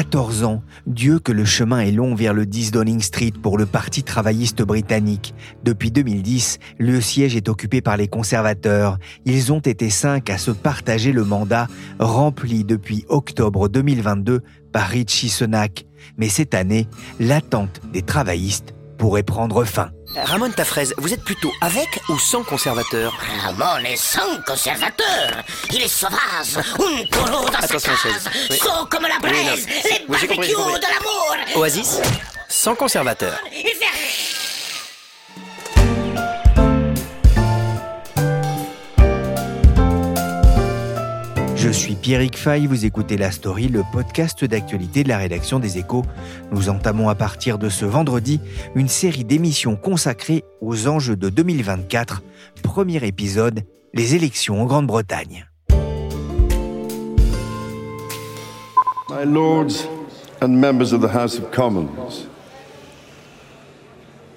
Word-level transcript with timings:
14 0.00 0.44
ans, 0.44 0.62
Dieu 0.86 1.18
que 1.18 1.30
le 1.30 1.44
chemin 1.44 1.80
est 1.80 1.90
long 1.90 2.14
vers 2.14 2.32
le 2.32 2.46
10 2.46 2.70
Downing 2.70 3.02
Street 3.02 3.34
pour 3.42 3.58
le 3.58 3.66
Parti 3.66 4.02
travailliste 4.02 4.62
britannique. 4.62 5.34
Depuis 5.62 5.90
2010, 5.90 6.58
le 6.78 7.02
siège 7.02 7.36
est 7.36 7.50
occupé 7.50 7.82
par 7.82 7.98
les 7.98 8.08
conservateurs. 8.08 8.96
Ils 9.26 9.52
ont 9.52 9.60
été 9.60 9.90
cinq 9.90 10.30
à 10.30 10.38
se 10.38 10.52
partager 10.52 11.12
le 11.12 11.24
mandat, 11.24 11.66
rempli 11.98 12.64
depuis 12.64 13.04
octobre 13.10 13.68
2022 13.68 14.40
par 14.72 14.88
Richie 14.88 15.28
Sunak. 15.28 15.84
Mais 16.16 16.30
cette 16.30 16.54
année, 16.54 16.88
l'attente 17.18 17.82
des 17.92 18.00
travaillistes 18.00 18.72
pourrait 18.96 19.22
prendre 19.22 19.64
fin. 19.64 19.90
Ramon 20.16 20.50
Tafrez, 20.50 20.88
vous 20.98 21.12
êtes 21.14 21.22
plutôt 21.22 21.52
avec 21.60 22.00
ou 22.08 22.18
sans 22.18 22.42
conservateur 22.42 23.12
Ramon 23.44 23.78
est 23.84 23.96
sans 23.96 24.40
conservateur. 24.44 25.42
Il 25.70 25.82
est 25.82 25.88
sauvage, 25.88 26.56
un 26.56 27.04
taureau 27.06 27.48
dans 27.48 27.58
Attention, 27.58 27.78
sa 27.78 27.96
chaise. 27.96 28.24
case, 28.24 28.30
Oui. 28.50 28.58
chaud 28.58 28.86
comme 28.90 29.02
la 29.04 29.14
Oui, 29.22 29.30
braise, 29.30 29.66
les 29.66 29.74
Oui, 30.08 30.26
compris, 30.26 30.26
barbecues 30.28 30.54
compris. 30.54 30.80
de 30.80 30.86
l'amour. 30.86 31.36
Oasis 31.56 32.00
Sans 32.48 32.74
conservateur. 32.74 33.38
Il 33.52 33.62
fait 33.68 33.86
Je 41.70 41.74
suis 41.76 41.94
Pierrick 41.94 42.36
Fay, 42.36 42.66
vous 42.66 42.84
écoutez 42.84 43.16
La 43.16 43.30
Story, 43.30 43.68
le 43.68 43.84
podcast 43.92 44.44
d'actualité 44.44 45.04
de 45.04 45.08
la 45.08 45.18
rédaction 45.18 45.60
des 45.60 45.78
Échos. 45.78 46.04
Nous 46.50 46.68
entamons 46.68 47.08
à 47.08 47.14
partir 47.14 47.58
de 47.58 47.68
ce 47.68 47.84
vendredi 47.84 48.40
une 48.74 48.88
série 48.88 49.22
d'émissions 49.22 49.76
consacrées 49.76 50.42
aux 50.60 50.88
enjeux 50.88 51.14
de 51.14 51.28
2024. 51.28 52.24
Premier 52.64 53.06
épisode, 53.06 53.62
les 53.94 54.16
élections 54.16 54.60
en 54.60 54.66
Grande-Bretagne. 54.66 55.46
My 59.08 59.24
Lords 59.24 59.86
and 60.42 60.48
members 60.48 60.92
of 60.92 61.00
the 61.00 61.14
House 61.14 61.38
of 61.38 61.52
Commons, 61.52 62.26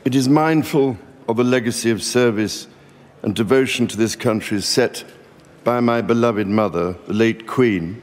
it 0.05 0.13
mindful 0.29 0.97
of 1.27 1.37
the 1.37 1.43
legacy 1.43 1.91
of 1.91 2.03
service 2.03 2.67
and 3.23 3.33
devotion 3.33 3.87
to 3.87 3.97
this 3.97 4.15
country 4.15 4.61
set 4.61 5.03
by 5.63 5.79
my 5.81 6.01
beloved 6.01 6.47
mother, 6.47 6.95
the 7.07 7.13
late 7.13 7.47
Queen, 7.47 8.01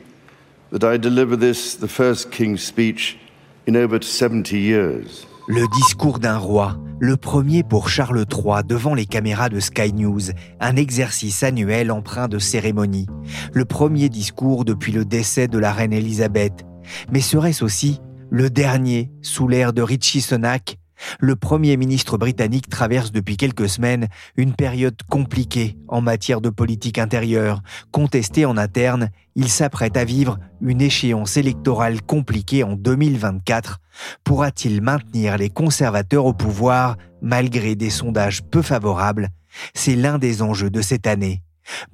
that 0.73 0.85
I 0.85 0.97
deliver 0.97 1.37
this, 1.37 1.77
the 1.77 1.89
first 1.89 2.31
King's 2.31 2.63
speech, 2.63 3.19
in 3.67 3.77
over 3.77 4.01
70 4.01 4.59
years. 4.59 5.27
Le 5.49 5.67
discours 5.77 6.21
d'un 6.21 6.39
roi, 6.39 6.77
le 7.01 7.17
premier 7.17 7.63
pour 7.63 7.89
Charles 7.89 8.25
III 8.31 8.63
devant 8.65 8.95
les 8.95 9.07
caméras 9.07 9.49
de 9.49 9.59
Sky 9.59 9.93
News, 9.93 10.21
un 10.61 10.77
exercice 10.77 11.43
annuel 11.43 11.91
empreint 11.91 12.29
de 12.29 12.39
cérémonie. 12.39 13.07
Le 13.53 13.65
premier 13.65 14.09
discours 14.09 14.65
depuis 14.65 14.93
le 14.93 15.05
décès 15.05 15.49
de 15.49 15.59
la 15.59 15.73
reine 15.73 15.93
Elisabeth. 15.93 16.65
Mais 17.13 17.21
serait-ce 17.21 17.65
aussi 17.65 18.01
le 18.31 18.49
dernier 18.49 19.11
sous 19.23 19.49
l'ère 19.49 19.73
de 19.73 19.83
Richie 19.83 20.21
Sunak 20.21 20.77
le 21.19 21.37
Premier 21.37 21.77
ministre 21.77 22.19
britannique 22.19 22.69
traverse 22.69 23.13
depuis 23.13 23.37
quelques 23.37 23.69
semaines 23.69 24.09
une 24.37 24.55
période 24.55 24.97
compliquée 25.09 25.77
en 25.89 26.01
matière 26.01 26.41
de 26.41 26.51
politique 26.51 26.99
intérieure. 26.99 27.63
Contesté 27.91 28.45
en 28.45 28.57
interne, 28.57 29.11
il 29.35 29.49
s'apprête 29.49 29.97
à 29.97 30.05
vivre 30.05 30.39
une 30.61 30.81
échéance 30.81 31.37
électorale 31.37 32.03
compliquée 32.03 32.65
en 32.65 32.75
2024. 32.75 33.81
Pourra-t-il 34.25 34.83
maintenir 34.83 35.37
les 35.37 35.51
conservateurs 35.51 36.27
au 36.27 36.33
pouvoir 36.33 36.97
malgré 37.23 37.75
des 37.75 37.91
sondages 37.91 38.43
peu 38.43 38.63
favorables? 38.63 39.29
C'est 39.75 39.97
l'un 39.97 40.19
des 40.19 40.43
enjeux 40.43 40.71
de 40.71 40.81
cette 40.81 41.07
année. 41.07 41.43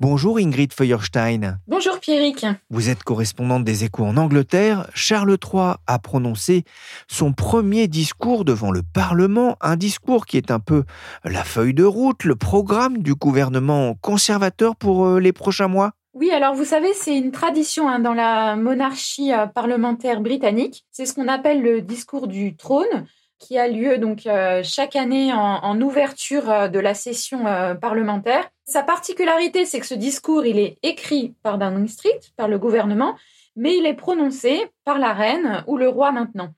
Bonjour 0.01 0.39
Ingrid 0.39 0.73
Feuerstein. 0.73 1.59
Bonjour 1.67 1.99
Pierrick. 2.01 2.47
Vous 2.71 2.89
êtes 2.89 3.03
correspondante 3.03 3.65
des 3.65 3.85
échos 3.85 4.05
en 4.05 4.17
Angleterre. 4.17 4.89
Charles 4.95 5.37
III 5.43 5.75
a 5.87 5.99
prononcé 5.99 6.65
son 7.09 7.33
premier 7.33 7.89
discours 7.89 8.45
devant 8.45 8.71
le 8.71 8.83
Parlement, 8.83 9.57
un 9.61 9.77
discours 9.77 10.27
qui 10.27 10.37
est 10.37 10.51
un 10.51 10.61
peu 10.61 10.85
la 11.25 11.45
feuille 11.45 11.75
de 11.75 11.85
route, 11.85 12.25
le 12.25 12.37
programme 12.37 12.99
du 12.99 13.15
gouvernement 13.15 13.95
conservateur 14.01 14.77
pour 14.77 15.07
euh, 15.07 15.21
les 15.21 15.33
prochains 15.33 15.69
mois. 15.69 15.93
Oui, 16.19 16.31
alors 16.31 16.55
vous 16.55 16.65
savez, 16.65 16.95
c'est 16.95 17.15
une 17.15 17.31
tradition 17.31 17.91
hein, 17.91 17.99
dans 17.99 18.15
la 18.15 18.57
monarchie 18.57 19.35
euh, 19.35 19.45
parlementaire 19.45 20.23
britannique. 20.23 20.87
C'est 20.91 21.05
ce 21.05 21.13
qu'on 21.13 21.29
appelle 21.29 21.61
le 21.61 21.83
discours 21.83 22.27
du 22.27 22.57
trône, 22.57 23.07
qui 23.39 23.59
a 23.59 23.69
lieu 23.69 23.99
donc 23.99 24.27
euh, 24.27 24.63
chaque 24.65 24.97
année 24.97 25.35
en, 25.35 25.39
en 25.39 25.79
ouverture 25.83 26.71
de 26.71 26.79
la 26.79 26.95
session 26.95 27.47
euh, 27.47 27.75
parlementaire. 27.75 28.49
Sa 28.69 28.83
particularité, 28.83 29.65
c'est 29.65 29.79
que 29.79 29.87
ce 29.87 29.95
discours, 29.95 30.45
il 30.45 30.59
est 30.59 30.77
écrit 30.83 31.37
par 31.45 31.57
Downing 31.57 31.87
Street, 31.87 32.19
par 32.37 32.49
le 32.49 32.59
gouvernement, 32.59 33.15
mais 33.55 33.77
il 33.77 33.87
est 33.87 33.95
prononcé 33.95 34.67
par 34.85 34.99
la 34.99 35.13
reine 35.13 35.63
ou 35.69 35.77
le 35.77 35.89
roi 35.89 36.11
maintenant. 36.11 36.53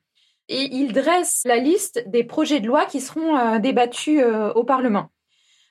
Et 0.49 0.75
il 0.75 0.95
dresse 0.95 1.43
la 1.45 1.59
liste 1.59 2.03
des 2.09 2.25
projets 2.25 2.61
de 2.61 2.67
loi 2.67 2.87
qui 2.87 3.03
seront 3.03 3.37
euh, 3.37 3.59
débattus 3.59 4.23
euh, 4.23 4.51
au 4.55 4.65
Parlement. 4.65 5.11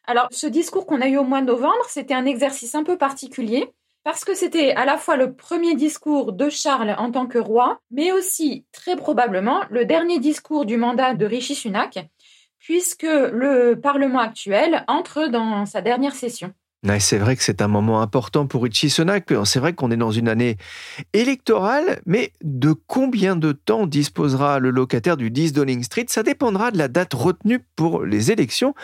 Alors, 0.05 0.27
ce 0.29 0.45
discours 0.45 0.85
qu'on 0.85 1.01
a 1.01 1.07
eu 1.07 1.17
au 1.17 1.23
mois 1.23 1.41
de 1.41 1.47
novembre, 1.47 1.85
c'était 1.89 2.13
un 2.13 2.25
exercice 2.25 2.75
un 2.75 2.83
peu 2.83 2.99
particulier 2.99 3.73
parce 4.03 4.23
que 4.23 4.35
c'était 4.35 4.71
à 4.71 4.85
la 4.85 4.97
fois 4.97 5.17
le 5.17 5.33
premier 5.33 5.73
discours 5.73 6.31
de 6.31 6.49
Charles 6.49 6.95
en 6.99 7.11
tant 7.11 7.25
que 7.25 7.39
roi, 7.39 7.81
mais 7.89 8.11
aussi 8.11 8.63
très 8.71 8.95
probablement 8.95 9.63
le 9.69 9.85
dernier 9.85 10.19
discours 10.19 10.65
du 10.65 10.77
mandat 10.77 11.15
de 11.15 11.25
Rishi 11.25 11.55
Sunak, 11.55 12.07
puisque 12.67 13.03
le 13.03 13.75
Parlement 13.81 14.19
actuel 14.19 14.83
entre 14.89 15.28
dans 15.28 15.66
sa 15.66 15.79
dernière 15.79 16.13
session. 16.13 16.51
C'est 17.00 17.17
vrai 17.17 17.38
que 17.38 17.44
c'est 17.44 17.61
un 17.61 17.69
moment 17.69 18.01
important 18.01 18.45
pour 18.45 18.63
Richie 18.63 18.89
Sunak. 18.89 19.31
C'est 19.45 19.59
vrai 19.59 19.72
qu'on 19.72 19.89
est 19.89 19.95
dans 19.95 20.11
une 20.11 20.28
année 20.28 20.57
électorale, 21.13 22.01
mais 22.05 22.33
de 22.44 22.73
combien 22.73 23.38
de 23.38 23.53
temps 23.53 23.88
disposera 23.88 24.59
le 24.59 24.72
locataire 24.72 25.16
du 25.16 25.31
10 25.31 25.53
Downing 25.53 25.81
Street? 25.81 26.07
Ça 26.09 26.23
dépendra 26.23 26.72
de 26.72 26.78
la 26.78 26.89
date 26.89 27.13
retenue 27.13 27.61
pour 27.78 28.03
les 28.03 28.33
élections. 28.33 28.75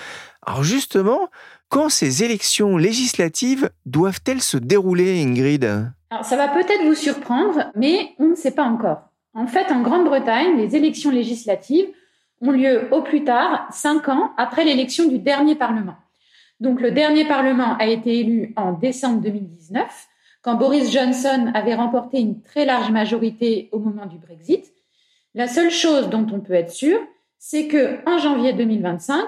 Alors 0.45 0.63
justement, 0.63 1.27
quand 1.67 1.89
ces 1.89 2.23
élections 2.23 2.77
législatives 2.77 3.69
doivent-elles 3.85 4.41
se 4.41 4.55
dérouler, 4.55 5.21
Ingrid? 5.21 5.91
Alors, 6.09 6.23
ça 6.23 6.37
va 6.37 6.47
peut-être 6.47 6.85
vous 6.85 6.95
surprendre, 6.95 7.69
mais 7.75 8.11
on 8.17 8.29
ne 8.29 8.35
sait 8.35 8.51
pas 8.51 8.63
encore. 8.63 9.09
En 9.33 9.47
fait, 9.47 9.69
en 9.73 9.81
Grande-Bretagne, 9.81 10.55
les 10.55 10.77
élections 10.77 11.11
législatives 11.11 11.87
ont 12.43 12.51
lieu 12.51 12.87
au 12.91 13.01
plus 13.01 13.23
tard 13.23 13.67
cinq 13.71 14.09
ans 14.09 14.31
après 14.37 14.65
l'élection 14.65 15.07
du 15.07 15.17
dernier 15.17 15.55
Parlement. 15.55 15.95
Donc, 16.59 16.81
le 16.81 16.91
dernier 16.91 17.25
Parlement 17.25 17.75
a 17.77 17.87
été 17.87 18.19
élu 18.19 18.53
en 18.57 18.73
décembre 18.73 19.21
2019, 19.21 20.07
quand 20.41 20.55
Boris 20.55 20.91
Johnson 20.91 21.51
avait 21.53 21.73
remporté 21.73 22.19
une 22.19 22.41
très 22.41 22.65
large 22.65 22.91
majorité 22.91 23.69
au 23.71 23.79
moment 23.79 24.05
du 24.05 24.17
Brexit. 24.17 24.65
La 25.33 25.47
seule 25.47 25.71
chose 25.71 26.09
dont 26.09 26.27
on 26.31 26.41
peut 26.41 26.53
être 26.53 26.71
sûr, 26.71 26.99
c'est 27.39 27.67
que 27.67 27.97
en 28.07 28.17
janvier 28.17 28.53
2025, 28.53 29.25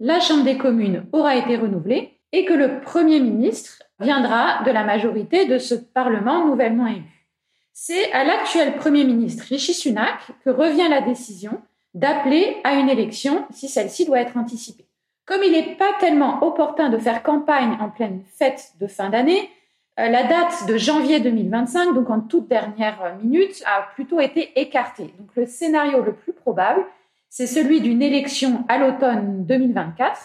la 0.00 0.20
Chambre 0.20 0.44
des 0.44 0.58
communes 0.58 1.06
aura 1.12 1.36
été 1.36 1.56
renouvelée 1.56 2.18
et 2.32 2.44
que 2.44 2.52
le 2.52 2.80
Premier 2.80 3.20
ministre 3.20 3.82
viendra 4.00 4.62
de 4.64 4.70
la 4.70 4.84
majorité 4.84 5.46
de 5.46 5.58
ce 5.58 5.74
Parlement 5.74 6.46
nouvellement 6.46 6.86
élu. 6.88 7.26
C'est 7.72 8.12
à 8.12 8.24
l'actuel 8.24 8.76
Premier 8.76 9.04
ministre 9.04 9.44
Rishi 9.48 9.72
Sunak 9.72 10.18
que 10.44 10.50
revient 10.50 10.88
la 10.90 11.00
décision 11.00 11.60
d'appeler 11.96 12.58
à 12.62 12.74
une 12.74 12.90
élection 12.90 13.46
si 13.50 13.68
celle-ci 13.68 14.04
doit 14.04 14.20
être 14.20 14.36
anticipée. 14.36 14.86
Comme 15.24 15.42
il 15.42 15.52
n'est 15.52 15.74
pas 15.76 15.92
tellement 15.98 16.46
opportun 16.46 16.90
de 16.90 16.98
faire 16.98 17.22
campagne 17.22 17.76
en 17.80 17.88
pleine 17.88 18.22
fête 18.38 18.74
de 18.78 18.86
fin 18.86 19.08
d'année, 19.08 19.50
euh, 19.98 20.08
la 20.08 20.24
date 20.24 20.66
de 20.68 20.76
janvier 20.76 21.20
2025, 21.20 21.94
donc 21.94 22.10
en 22.10 22.20
toute 22.20 22.48
dernière 22.48 23.16
minute, 23.22 23.62
a 23.64 23.82
plutôt 23.94 24.20
été 24.20 24.52
écartée. 24.60 25.14
Donc 25.18 25.30
le 25.36 25.46
scénario 25.46 26.02
le 26.02 26.12
plus 26.12 26.34
probable, 26.34 26.84
c'est 27.30 27.46
celui 27.46 27.80
d'une 27.80 28.02
élection 28.02 28.64
à 28.68 28.76
l'automne 28.76 29.46
2024. 29.46 30.20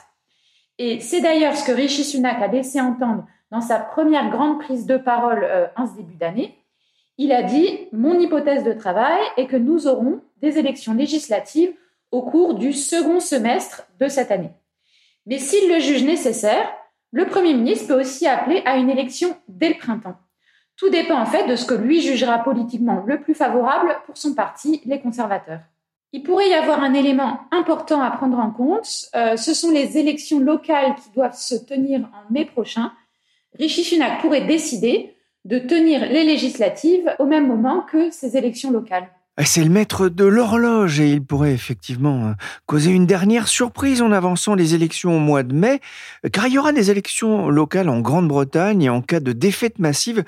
Et 0.78 1.00
c'est 1.00 1.22
d'ailleurs 1.22 1.56
ce 1.56 1.66
que 1.66 1.72
Rishi 1.72 2.04
Sunak 2.04 2.42
a 2.42 2.48
laissé 2.48 2.82
entendre 2.82 3.26
dans 3.50 3.62
sa 3.62 3.80
première 3.80 4.30
grande 4.30 4.60
prise 4.60 4.86
de 4.86 4.98
parole 4.98 5.44
euh, 5.44 5.68
en 5.78 5.88
ce 5.88 5.96
début 5.96 6.16
d'année. 6.16 6.54
Il 7.18 7.32
a 7.32 7.44
dit 7.44 7.88
Mon 7.94 8.20
hypothèse 8.20 8.66
de 8.66 8.74
travail 8.74 9.22
est 9.38 9.48
que 9.48 9.58
nous 9.58 9.88
aurons 9.88 10.22
des 10.42 10.58
élections 10.58 10.94
législatives 10.94 11.74
au 12.12 12.22
cours 12.22 12.56
du 12.56 12.74
second 12.74 13.20
semestre 13.20 13.88
de 14.00 14.08
cette 14.08 14.32
année. 14.32 14.52
Mais 15.26 15.38
s'il 15.38 15.70
le 15.70 15.80
juge 15.80 16.04
nécessaire, 16.04 16.70
le 17.12 17.26
Premier 17.26 17.54
ministre 17.54 17.88
peut 17.88 18.00
aussi 18.00 18.28
appeler 18.28 18.62
à 18.66 18.78
une 18.78 18.90
élection 18.90 19.36
dès 19.48 19.70
le 19.70 19.78
printemps. 19.78 20.16
Tout 20.78 20.90
dépend 20.90 21.20
en 21.20 21.26
fait 21.26 21.48
de 21.48 21.56
ce 21.56 21.66
que 21.66 21.74
lui 21.74 22.02
jugera 22.02 22.40
politiquement 22.40 23.04
le 23.06 23.22
plus 23.22 23.36
favorable 23.36 23.96
pour 24.06 24.18
son 24.18 24.34
parti, 24.34 24.82
les 24.86 25.00
conservateurs. 25.00 25.60
Il 26.14 26.24
pourrait 26.24 26.50
y 26.50 26.54
avoir 26.54 26.82
un 26.84 26.94
élément 26.94 27.42
important 27.52 28.02
à 28.02 28.12
prendre 28.12 28.40
en 28.40 28.52
compte, 28.52 29.10
euh, 29.16 29.38
ce 29.38 29.54
sont 29.54 29.72
les 29.72 29.98
élections 29.98 30.40
locales 30.40 30.96
qui 30.96 31.10
doivent 31.12 31.38
se 31.38 31.56
tenir 31.56 32.02
en 32.02 32.34
mai 32.34 32.46
prochain. 32.46 32.92
Rishi 33.58 33.84
Sunak 33.84 34.22
pourrait 34.22 34.46
décider 34.46 35.16
de 35.46 35.60
tenir 35.60 36.06
les 36.06 36.24
législatives 36.24 37.16
au 37.20 37.26
même 37.26 37.48
moment 37.48 37.82
que 37.82 38.10
ces 38.12 38.36
élections 38.36 38.72
locales. 38.72 39.10
C'est 39.40 39.64
le 39.64 39.70
maître 39.70 40.10
de 40.10 40.26
l'horloge 40.26 41.00
et 41.00 41.10
il 41.10 41.24
pourrait 41.24 41.54
effectivement 41.54 42.28
euh, 42.28 42.32
causer 42.66 42.92
une 42.92 43.06
dernière 43.06 43.48
surprise 43.48 44.02
en 44.02 44.12
avançant 44.12 44.56
les 44.56 44.76
élections 44.76 45.16
au 45.16 45.20
mois 45.20 45.44
de 45.44 45.54
mai, 45.54 45.80
car 46.34 46.48
il 46.48 46.54
y 46.54 46.58
aura 46.60 46.74
des 46.74 46.92
élections 46.92 47.50
locales 47.50 47.88
en 47.88 48.02
Grande-Bretagne 48.02 48.84
et 48.84 48.90
en 48.90 49.02
cas 49.02 49.22
de 49.22 49.32
défaite 49.32 49.80
massive, 49.80 50.26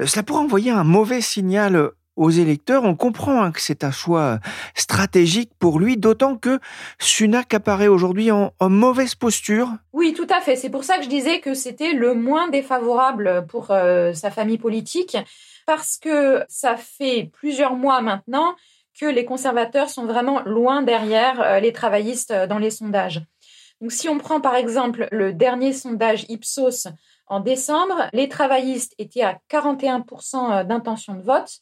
euh, 0.00 0.06
cela 0.06 0.22
pourrait 0.22 0.42
envoyer 0.42 0.70
un 0.70 0.84
mauvais 0.84 1.22
signal 1.22 1.92
aux 2.16 2.30
électeurs. 2.30 2.84
On 2.84 2.94
comprend 2.94 3.42
hein, 3.42 3.52
que 3.52 3.60
c'est 3.60 3.84
un 3.84 3.90
choix 3.90 4.38
stratégique 4.74 5.50
pour 5.58 5.78
lui, 5.78 5.96
d'autant 5.96 6.36
que 6.36 6.58
Sunak 7.00 7.54
apparaît 7.54 7.88
aujourd'hui 7.88 8.30
en, 8.30 8.52
mauvaise 8.60 9.14
posture. 9.14 9.70
Oui, 9.94 10.12
tout 10.12 10.26
à 10.28 10.40
fait. 10.40 10.56
C'est 10.56 10.70
pour 10.70 10.84
ça 10.84 10.98
que 10.98 11.04
je 11.04 11.08
disais 11.08 11.40
que 11.40 11.54
c'était 11.54 11.94
le 11.94 12.14
moins 12.14 12.48
défavorable 12.48 13.46
pour 13.48 13.70
euh, 13.70 14.12
sa 14.12 14.30
famille 14.30 14.58
politique 14.58 15.16
parce 15.66 15.98
que 15.98 16.44
ça 16.48 16.76
fait 16.76 17.30
plusieurs 17.32 17.74
mois 17.74 18.00
maintenant 18.00 18.54
que 18.98 19.06
les 19.06 19.24
conservateurs 19.24 19.88
sont 19.88 20.04
vraiment 20.04 20.42
loin 20.42 20.82
derrière 20.82 21.40
euh, 21.40 21.60
les 21.60 21.72
travaillistes 21.72 22.30
euh, 22.30 22.46
dans 22.46 22.58
les 22.58 22.70
sondages. 22.70 23.22
Donc 23.80 23.92
si 23.92 24.08
on 24.08 24.18
prend 24.18 24.40
par 24.40 24.54
exemple 24.54 25.08
le 25.10 25.32
dernier 25.32 25.72
sondage 25.72 26.26
Ipsos 26.28 26.88
en 27.26 27.40
décembre, 27.40 28.08
les 28.12 28.28
travaillistes 28.28 28.94
étaient 28.98 29.22
à 29.22 29.38
41% 29.50 30.52
euh, 30.52 30.64
d'intention 30.64 31.14
de 31.14 31.22
vote 31.22 31.58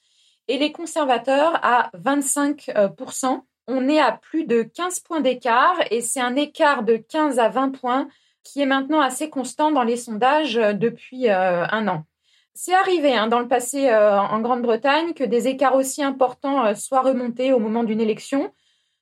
et 0.49 0.59
les 0.59 0.73
conservateurs 0.73 1.59
à 1.63 1.91
25%. 1.95 3.43
On 3.69 3.89
est 3.89 4.01
à 4.01 4.13
plus 4.13 4.45
de 4.45 4.63
15 4.63 5.01
points 5.01 5.21
d'écart 5.21 5.77
et 5.91 6.01
c'est 6.01 6.21
un 6.21 6.35
écart 6.35 6.83
de 6.83 6.97
15 6.97 7.39
à 7.39 7.49
20 7.49 7.71
points 7.71 8.09
qui 8.43 8.61
est 8.61 8.67
maintenant 8.67 9.01
assez 9.01 9.31
constant 9.31 9.71
dans 9.71 9.85
les 9.85 9.97
sondages 9.97 10.55
depuis 10.55 11.29
un 11.29 11.87
an. 11.87 12.05
C'est 12.55 12.75
arrivé 12.75 13.15
hein, 13.15 13.29
dans 13.29 13.41
le 13.41 13.49
passé 13.49 13.89
euh, 13.89 14.21
en 14.21 14.41
Grande-Bretagne 14.41 15.15
que 15.15 15.25
des 15.25 15.49
écarts 15.49 15.77
aussi 15.77 16.03
importants 16.03 16.65
euh, 16.67 16.75
soient 16.75 17.03
remontés 17.03 17.53
au 17.53 17.59
moment 17.59 17.85
d'une 17.85 18.01
élection. 18.01 18.53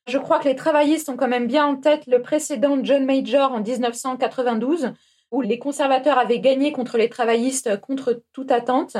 Je 0.07 0.19
crois 0.19 0.39
que 0.39 0.49
les 0.49 0.57
travaillistes 0.57 1.09
ont 1.09 1.17
quand 1.17 1.29
même 1.29 1.47
bien 1.47 1.67
en 1.67 1.77
tête 1.77 2.07
le 2.07 2.23
précédent 2.23 2.79
John 2.83 3.05
Major 3.05 3.53
en 3.53 3.61
1992, 3.61 4.93
où 5.31 5.41
les 5.41 5.59
conservateurs 5.59 6.19
avaient 6.19 6.41
gagné 6.41 6.73
contre 6.73 6.99
les 6.99 7.09
travaillistes 7.09 7.81
contre 7.81 8.23
toute 8.33 8.51
attente. 8.51 8.97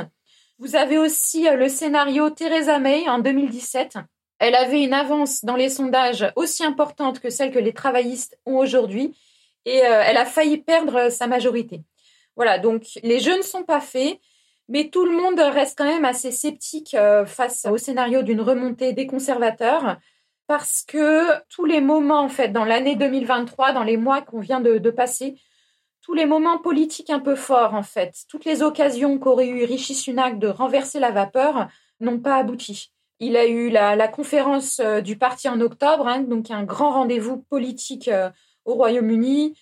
Vous 0.57 0.75
avez 0.75 0.97
aussi 0.97 1.47
euh, 1.47 1.55
le 1.55 1.69
scénario 1.69 2.29
Theresa 2.29 2.79
May 2.79 3.07
en 3.07 3.19
2017. 3.19 3.97
Elle 4.39 4.55
avait 4.55 4.83
une 4.83 4.93
avance 4.93 5.45
dans 5.45 5.55
les 5.55 5.69
sondages 5.69 6.31
aussi 6.35 6.63
importante 6.63 7.19
que 7.19 7.29
celle 7.29 7.51
que 7.51 7.59
les 7.59 7.73
travaillistes 7.73 8.37
ont 8.45 8.57
aujourd'hui 8.57 9.15
et 9.65 9.75
elle 9.75 10.15
a 10.15 10.25
failli 10.25 10.57
perdre 10.57 11.09
sa 11.09 11.27
majorité. 11.27 11.81
Voilà, 12.37 12.57
donc 12.57 12.85
les 13.03 13.19
jeux 13.19 13.35
ne 13.35 13.43
sont 13.43 13.63
pas 13.63 13.81
faits. 13.81 14.17
Mais 14.69 14.89
tout 14.89 15.03
le 15.03 15.11
monde 15.11 15.39
reste 15.39 15.77
quand 15.77 15.85
même 15.85 16.05
assez 16.05 16.31
sceptique 16.31 16.93
euh, 16.93 17.25
face 17.25 17.65
au 17.69 17.77
scénario 17.77 18.21
d'une 18.21 18.41
remontée 18.41 18.93
des 18.93 19.07
conservateurs 19.07 19.97
parce 20.49 20.81
que 20.81 21.39
tous 21.49 21.65
les 21.65 21.79
moments, 21.79 22.21
en 22.21 22.27
fait, 22.27 22.47
dans 22.47 22.65
l'année 22.65 22.95
2023, 22.95 23.71
dans 23.71 23.83
les 23.83 23.97
mois 23.97 24.21
qu'on 24.21 24.39
vient 24.39 24.59
de, 24.59 24.89
passer, 24.89 25.35
tous 26.01 26.15
les 26.15 26.25
moments 26.25 26.57
politiques 26.57 27.11
un 27.11 27.19
peu 27.19 27.35
forts, 27.35 27.75
en 27.75 27.83
fait, 27.83 28.25
toutes 28.27 28.45
les 28.45 28.63
occasions 28.63 29.19
qu'aurait 29.19 29.47
eu 29.47 29.63
Rishi 29.63 29.93
Sunak 29.93 30.39
de 30.39 30.47
renverser 30.47 30.99
la 30.99 31.11
vapeur 31.11 31.67
n'ont 31.99 32.19
pas 32.19 32.37
abouti. 32.37 32.91
Il 33.19 33.37
a 33.37 33.45
eu 33.45 33.69
la, 33.69 34.07
conférence 34.07 34.79
euh, 34.79 35.01
du 35.01 35.17
parti 35.17 35.47
en 35.47 35.61
octobre, 35.61 36.07
hein, 36.07 36.21
donc 36.21 36.49
un 36.49 36.63
grand 36.63 36.93
rendez-vous 36.93 37.37
politique 37.37 38.07
euh, 38.07 38.31
au 38.65 38.73
Royaume-Uni. 38.73 39.55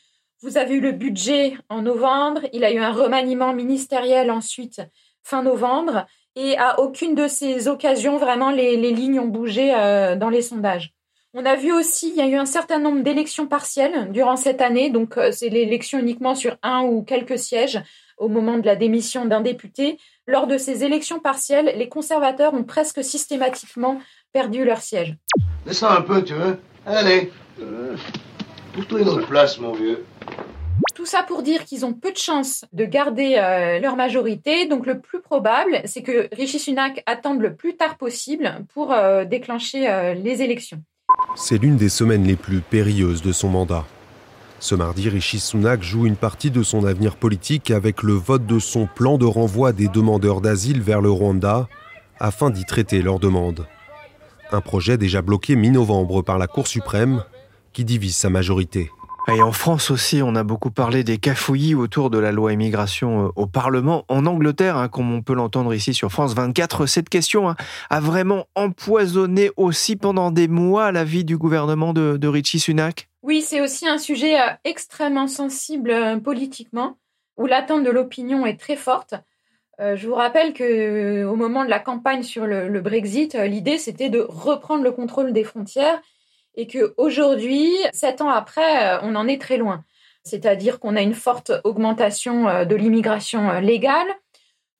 Vous 0.43 0.57
avez 0.57 0.75
eu 0.75 0.81
le 0.81 0.91
budget 0.91 1.57
en 1.67 1.81
novembre, 1.81 2.41
il 2.53 2.63
a 2.63 2.71
eu 2.71 2.77
un 2.77 2.91
remaniement 2.91 3.53
ministériel 3.53 4.29
ensuite 4.29 4.81
fin 5.23 5.41
novembre, 5.41 6.05
et 6.35 6.55
à 6.57 6.79
aucune 6.79 7.15
de 7.15 7.27
ces 7.27 7.67
occasions, 7.67 8.17
vraiment, 8.17 8.51
les, 8.51 8.77
lignes 8.77 9.19
ont 9.19 9.27
bougé 9.27 9.73
euh, 9.73 10.15
dans 10.15 10.29
les 10.29 10.43
sondages. 10.43 10.93
On 11.33 11.43
a 11.43 11.55
vu 11.55 11.73
aussi, 11.73 12.09
il 12.09 12.15
y 12.15 12.21
a 12.21 12.27
eu 12.27 12.35
un 12.35 12.45
certain 12.45 12.77
nombre 12.77 13.01
d'élections 13.01 13.47
partielles 13.47 14.11
durant 14.11 14.35
cette 14.35 14.61
année, 14.61 14.91
donc 14.91 15.17
euh, 15.17 15.31
c'est 15.31 15.49
l'élection 15.49 15.97
uniquement 15.97 16.35
sur 16.35 16.55
un 16.61 16.83
ou 16.83 17.01
quelques 17.01 17.39
sièges 17.39 17.81
au 18.19 18.27
moment 18.27 18.59
de 18.59 18.65
la 18.65 18.75
démission 18.75 19.25
d'un 19.25 19.41
député. 19.41 19.97
Lors 20.27 20.45
de 20.45 20.59
ces 20.59 20.83
élections 20.83 21.19
partielles, 21.19 21.73
les 21.75 21.89
conservateurs 21.89 22.53
ont 22.53 22.63
presque 22.63 23.03
systématiquement 23.03 23.99
perdu 24.33 24.65
leur 24.65 24.81
siège. 24.81 25.15
Descends 25.65 25.89
un 25.89 26.01
peu, 26.01 26.23
tu 26.23 26.35
veux 26.35 26.59
Allez, 26.85 27.31
euh, 27.59 27.95
toi 28.87 29.01
une 29.01 29.09
autre 29.09 29.27
place, 29.27 29.57
mon 29.57 29.73
vieux. 29.73 30.05
Tout 30.97 31.05
ça 31.05 31.21
pour 31.21 31.43
dire 31.43 31.63
qu'ils 31.63 31.85
ont 31.85 31.93
peu 31.93 32.11
de 32.11 32.17
chances 32.17 32.65
de 32.73 32.83
garder 32.83 33.35
euh, 33.37 33.79
leur 33.79 33.95
majorité. 33.95 34.65
Donc 34.65 34.87
le 34.87 34.99
plus 34.99 35.21
probable, 35.21 35.79
c'est 35.85 36.01
que 36.01 36.27
Rishi 36.35 36.57
Sunak 36.57 37.03
attende 37.05 37.39
le 37.39 37.55
plus 37.55 37.75
tard 37.77 37.97
possible 37.97 38.65
pour 38.73 38.91
euh, 38.91 39.23
déclencher 39.23 39.87
euh, 39.87 40.15
les 40.15 40.41
élections. 40.41 40.81
C'est 41.35 41.59
l'une 41.59 41.75
des 41.75 41.89
semaines 41.89 42.23
les 42.23 42.35
plus 42.35 42.61
périlleuses 42.61 43.21
de 43.21 43.31
son 43.31 43.49
mandat. 43.49 43.85
Ce 44.59 44.73
mardi, 44.73 45.07
Rishi 45.07 45.39
Sunak 45.39 45.83
joue 45.83 46.07
une 46.07 46.15
partie 46.15 46.49
de 46.49 46.63
son 46.63 46.83
avenir 46.83 47.15
politique 47.15 47.69
avec 47.69 48.01
le 48.01 48.13
vote 48.13 48.47
de 48.47 48.57
son 48.57 48.87
plan 48.87 49.19
de 49.19 49.25
renvoi 49.25 49.73
des 49.73 49.89
demandeurs 49.89 50.41
d'asile 50.41 50.81
vers 50.81 51.01
le 51.01 51.11
Rwanda 51.11 51.67
afin 52.19 52.49
d'y 52.49 52.65
traiter 52.65 53.03
leurs 53.03 53.19
demandes. 53.19 53.67
Un 54.51 54.61
projet 54.61 54.97
déjà 54.97 55.21
bloqué 55.21 55.55
mi-novembre 55.55 56.23
par 56.23 56.39
la 56.39 56.47
Cour 56.47 56.65
suprême 56.65 57.23
qui 57.71 57.85
divise 57.85 58.15
sa 58.15 58.31
majorité. 58.31 58.89
Et 59.29 59.41
en 59.41 59.51
France 59.51 59.91
aussi, 59.91 60.21
on 60.23 60.35
a 60.35 60.43
beaucoup 60.43 60.71
parlé 60.71 61.03
des 61.03 61.17
cafouillis 61.17 61.75
autour 61.75 62.09
de 62.09 62.17
la 62.17 62.31
loi 62.31 62.53
immigration 62.53 63.25
euh, 63.25 63.29
au 63.35 63.45
Parlement. 63.45 64.05
En 64.07 64.25
Angleterre, 64.25 64.77
hein, 64.77 64.87
comme 64.87 65.13
on 65.13 65.21
peut 65.21 65.33
l'entendre 65.33 65.73
ici 65.73 65.93
sur 65.93 66.13
France 66.13 66.33
24, 66.33 66.85
cette 66.85 67.09
question 67.09 67.49
hein, 67.49 67.57
a 67.89 67.99
vraiment 67.99 68.45
empoisonné 68.55 69.51
aussi 69.57 69.97
pendant 69.97 70.31
des 70.31 70.47
mois 70.47 70.93
la 70.93 71.03
vie 71.03 71.25
du 71.25 71.37
gouvernement 71.37 71.91
de, 71.91 72.27
Richie 72.27 72.61
Sunak. 72.61 73.09
Oui, 73.21 73.41
c'est 73.41 73.59
aussi 73.59 73.85
un 73.85 73.97
sujet 73.97 74.39
euh, 74.39 74.53
extrêmement 74.63 75.27
sensible 75.27 75.91
euh, 75.91 76.17
politiquement, 76.17 76.97
où 77.35 77.47
l'attente 77.47 77.83
de 77.83 77.91
l'opinion 77.91 78.45
est 78.45 78.57
très 78.57 78.77
forte. 78.77 79.13
je 79.79 80.07
vous 80.07 80.15
rappelle 80.15 80.53
que 80.53 81.25
au 81.25 81.35
moment 81.35 81.65
de 81.65 81.69
la 81.69 81.79
campagne 81.79 82.23
sur 82.23 82.47
le 82.47 82.81
Brexit, 82.81 83.35
l'idée 83.35 83.77
c'était 83.77 84.09
de 84.09 84.25
reprendre 84.27 84.83
le 84.83 84.91
contrôle 84.91 85.33
des 85.33 85.43
frontières 85.43 86.01
et 86.57 86.65
que 86.65 86.93
aujourd'hui, 86.97 87.71
sept 87.93 88.19
ans 88.19 88.29
après, 88.29 88.95
euh, 88.95 88.99
on 89.03 89.15
en 89.15 89.27
est 89.27 89.39
très 89.39 89.57
loin. 89.57 89.85
C'est-à-dire 90.23 90.79
qu'on 90.79 90.97
a 90.97 91.01
une 91.01 91.13
forte 91.13 91.51
augmentation 91.63 92.49
euh, 92.49 92.65
de 92.65 92.75
l'immigration 92.75 93.49
euh, 93.49 93.59
légale. 93.61 94.07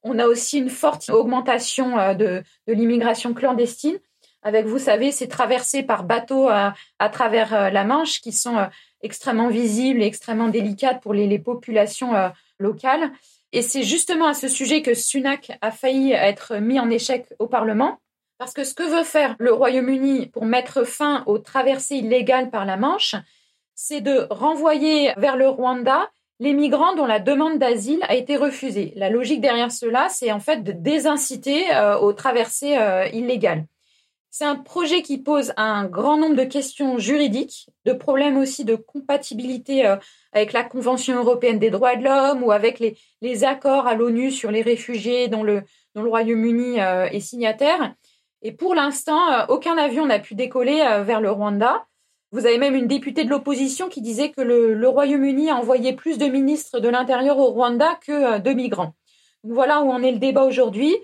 On 0.04 0.20
a 0.20 0.26
aussi 0.26 0.58
une 0.58 0.70
forte 0.70 1.10
augmentation 1.10 2.14
de, 2.14 2.44
l'immigration 2.68 3.34
clandestine, 3.34 3.98
avec, 4.42 4.66
vous 4.66 4.80
savez, 4.80 5.12
ces 5.12 5.28
traversées 5.28 5.84
par 5.84 6.04
bateau 6.06 6.48
à, 6.48 6.76
travers 7.12 7.72
la 7.72 7.84
Manche 7.84 8.22
qui 8.22 8.32
sont 8.32 8.56
extrêmement 9.02 9.50
visibles 9.50 10.02
et 10.02 10.06
extrêmement 10.06 10.48
délicates 10.48 11.02
pour 11.02 11.14
les, 11.14 11.28
les 11.28 11.40
populations 11.40 12.14
locales. 12.58 13.12
Et 13.52 13.62
c'est 13.62 13.84
justement 13.84 14.28
à 14.28 14.34
ce 14.34 14.48
sujet 14.48 14.82
que 14.82 14.94
Sunak 14.94 15.58
a 15.62 15.72
failli 15.72 16.14
être 16.14 16.56
mis 16.56 16.80
en 16.80 16.90
échec 16.90 17.26
au 17.40 17.48
Parlement. 17.48 18.00
Parce 18.38 18.54
que 18.54 18.64
ce 18.64 18.74
que 18.74 18.84
veut 18.84 19.04
faire 19.04 19.36
le 19.40 19.52
Royaume-Uni 19.52 20.28
pour 20.28 20.46
mettre 20.46 20.84
fin 20.84 21.24
aux 21.26 21.40
traversées 21.40 21.96
illégales 21.96 22.52
par 22.52 22.66
la 22.66 22.78
Manche, 22.78 23.16
c'est 23.74 24.02
de 24.02 24.28
renvoyer 24.30 25.14
vers 25.18 25.38
le 25.38 25.50
Rwanda 25.50 26.10
les 26.40 26.54
migrants 26.54 26.96
dont 26.96 27.06
la 27.06 27.20
demande 27.20 27.58
d'asile 27.58 28.00
a 28.04 28.16
été 28.16 28.36
refusée. 28.36 28.94
La 28.96 29.10
logique 29.10 29.42
derrière 29.42 29.72
cela, 29.72 30.08
c'est 30.10 30.32
en 30.32 30.40
fait 30.40 30.64
de 30.64 30.72
désinciter 30.72 31.74
euh, 31.74 31.98
aux 31.98 32.14
traversées 32.14 32.78
euh, 32.78 33.08
illégales. 33.08 33.66
C'est 34.30 34.46
un 34.46 34.56
projet 34.56 35.02
qui 35.02 35.18
pose 35.18 35.52
un 35.58 35.86
grand 35.86 36.18
nombre 36.18 36.36
de 36.36 36.44
questions 36.44 37.00
juridiques, 37.00 37.68
de 37.86 37.94
problèmes 37.94 38.38
aussi 38.38 38.66
de 38.66 38.76
compatibilité 38.76 39.88
euh, 39.88 39.96
avec 40.32 40.54
la 40.54 40.64
Convention 40.64 41.16
européenne 41.16 41.58
des 41.58 41.72
droits 41.72 41.96
de 41.96 42.04
l'homme 42.04 42.44
ou 42.44 42.52
avec 42.52 42.80
les, 42.80 43.44
accords 43.44 43.88
à 43.88 43.96
l'ONU 43.96 44.30
sur 44.30 44.52
les 44.52 44.62
réfugiés 44.62 45.28
dont 45.28 45.42
le 45.42 45.64
Royaume-Uni 45.96 46.78
est 46.78 47.20
signataire. 47.20 47.96
Et 48.42 48.52
pour 48.52 48.76
l'instant, 48.76 49.32
euh, 49.32 49.46
aucun 49.50 49.78
avion 49.78 50.06
n'a 50.06 50.20
pu 50.20 50.36
décoller 50.36 50.82
euh, 50.82 51.04
vers 51.04 51.22
le 51.22 51.32
Rwanda. 51.32 51.86
Vous 52.32 52.46
avez 52.46 52.58
même 52.58 52.76
une 52.76 52.88
députée 52.88 53.24
de 53.24 53.30
l'opposition 53.30 53.90
qui 53.90 54.02
disait 54.02 54.32
que 54.32 54.42
le, 54.42 54.88
Royaume-Uni 54.88 55.50
a 55.50 55.56
envoyé 55.56 55.94
plus 55.94 56.18
de 56.18 56.26
ministres 56.26 56.80
de 56.80 56.90
l'Intérieur 56.90 57.38
au 57.38 57.52
Rwanda 57.52 57.98
que 58.06 58.12
euh, 58.12 58.40
de 58.40 58.52
migrants. 58.52 58.94
voilà 59.44 59.82
où 59.82 59.92
en 59.92 60.04
est 60.04 60.12
le 60.12 60.20
débat 60.20 60.44
aujourd'hui. 60.44 60.96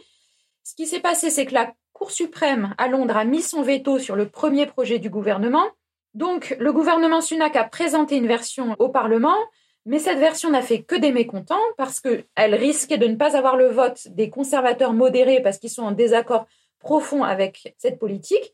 Ce 0.64 0.76
qui 0.76 0.86
s'est 0.86 1.00
passé, 1.00 1.30
c'est 1.30 1.46
que 1.46 1.54
la 1.54 1.74
Cour 1.94 2.12
suprême 2.12 2.74
à 2.78 2.88
Londres 2.88 3.16
a 3.16 3.24
mis 3.24 3.42
son 3.42 3.62
veto 3.62 4.00
sur 4.00 4.16
le 4.16 4.28
premier 4.28 4.66
projet 4.66 4.98
du 4.98 5.10
gouvernement. 5.10 5.66
Donc, 6.16 6.56
le 6.60 6.74
gouvernement 6.74 7.22
Sunak 7.22 7.56
a 7.56 7.64
présenté 7.64 8.18
une 8.18 8.28
version 8.28 8.76
au 8.80 8.90
Parlement, 8.90 9.38
mais 9.86 10.00
cette 10.00 10.18
version 10.18 10.50
n'a 10.50 10.62
fait 10.62 10.82
que 10.82 10.96
des 10.96 11.12
mécontents 11.12 11.62
parce 11.78 12.00
qu'elle 12.00 12.56
risquait 12.56 12.98
de 12.98 13.08
ne 13.08 13.16
pas 13.16 13.38
avoir 13.38 13.58
le 13.58 13.68
vote 13.68 14.08
des 14.10 14.30
conservateurs 14.30 14.94
modérés 14.94 15.42
parce 15.42 15.60
qu'ils 15.60 15.70
sont 15.70 15.84
en 15.84 15.92
désaccord 15.92 16.48
profond 16.84 17.24
avec 17.24 17.74
cette 17.78 17.98
politique. 17.98 18.54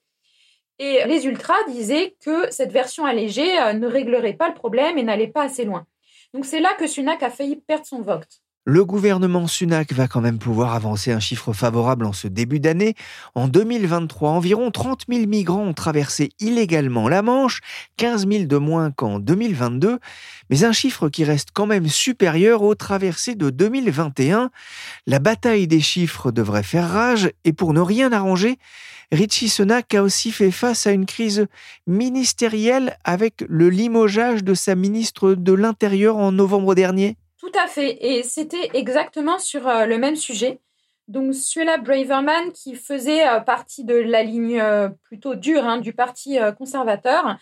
Et 0.77 1.03
les 1.05 1.25
ultras 1.25 1.61
disaient 1.67 2.15
que 2.23 2.49
cette 2.51 2.71
version 2.71 3.05
allégée 3.05 3.59
euh, 3.59 3.73
ne 3.73 3.87
réglerait 3.87 4.35
pas 4.35 4.47
le 4.47 4.53
problème 4.53 4.97
et 4.97 5.03
n'allait 5.03 5.27
pas 5.27 5.43
assez 5.43 5.65
loin. 5.65 5.85
Donc 6.33 6.45
c'est 6.45 6.61
là 6.61 6.73
que 6.79 6.87
Sunak 6.87 7.21
a 7.21 7.29
failli 7.29 7.57
perdre 7.57 7.85
son 7.85 8.01
vote. 8.01 8.39
Le 8.65 8.83
gouvernement 8.83 9.47
Sunak 9.47 9.93
va 9.93 10.07
quand 10.07 10.19
même 10.19 10.37
pouvoir 10.37 10.75
avancer 10.75 11.11
un 11.11 11.19
chiffre 11.19 11.53
favorable 11.53 12.05
en 12.05 12.13
ce 12.13 12.27
début 12.27 12.59
d'année. 12.59 12.93
En 13.33 13.47
2023, 13.47 14.29
environ 14.29 14.69
30 14.69 15.05
000 15.09 15.27
migrants 15.27 15.63
ont 15.63 15.73
traversé 15.73 16.29
illégalement 16.39 17.07
la 17.07 17.21
Manche, 17.21 17.61
15 17.97 18.27
000 18.27 18.43
de 18.43 18.57
moins 18.57 18.91
qu'en 18.91 19.19
2022, 19.19 19.99
mais 20.49 20.63
un 20.65 20.73
chiffre 20.73 21.07
qui 21.07 21.23
reste 21.23 21.49
quand 21.53 21.67
même 21.67 21.87
supérieur 21.87 22.61
aux 22.61 22.75
traversées 22.75 23.35
de 23.35 23.49
2021. 23.49 24.51
La 25.07 25.19
bataille 25.19 25.67
des 25.67 25.81
chiffres 25.81 26.31
devrait 26.31 26.61
faire 26.61 26.89
rage 26.89 27.31
et 27.45 27.53
pour 27.53 27.73
ne 27.73 27.81
rien 27.81 28.11
arranger, 28.11 28.59
Richie 29.11 29.49
Sunak 29.49 29.95
a 29.95 30.03
aussi 30.03 30.31
fait 30.31 30.51
face 30.51 30.85
à 30.85 30.91
une 30.91 31.07
crise 31.07 31.47
ministérielle 31.87 32.97
avec 33.03 33.43
le 33.47 33.69
limogeage 33.69 34.43
de 34.43 34.53
sa 34.53 34.75
ministre 34.75 35.33
de 35.33 35.53
l'Intérieur 35.53 36.17
en 36.17 36.31
novembre 36.31 36.75
dernier. 36.75 37.17
Tout 37.51 37.59
à 37.59 37.67
fait. 37.67 37.97
Et 38.05 38.23
c'était 38.23 38.69
exactement 38.73 39.39
sur 39.39 39.67
euh, 39.67 39.85
le 39.85 39.97
même 39.97 40.15
sujet. 40.15 40.59
Donc, 41.07 41.33
Suella 41.33 41.77
Braverman, 41.77 42.51
qui 42.51 42.75
faisait 42.75 43.27
euh, 43.27 43.39
partie 43.39 43.83
de 43.83 43.95
la 43.95 44.21
ligne 44.21 44.59
euh, 44.59 44.89
plutôt 45.03 45.33
dure 45.33 45.65
hein, 45.65 45.79
du 45.79 45.93
Parti 45.93 46.37
conservateur, 46.57 47.37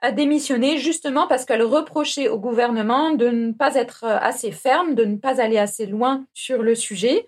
a 0.00 0.12
démissionné 0.12 0.78
justement 0.78 1.26
parce 1.26 1.44
qu'elle 1.44 1.62
reprochait 1.62 2.28
au 2.28 2.38
gouvernement 2.38 3.10
de 3.10 3.28
ne 3.28 3.52
pas 3.52 3.74
être 3.74 4.04
assez 4.04 4.50
ferme, 4.50 4.94
de 4.94 5.04
ne 5.04 5.16
pas 5.16 5.42
aller 5.42 5.58
assez 5.58 5.84
loin 5.84 6.24
sur 6.32 6.62
le 6.62 6.74
sujet. 6.74 7.26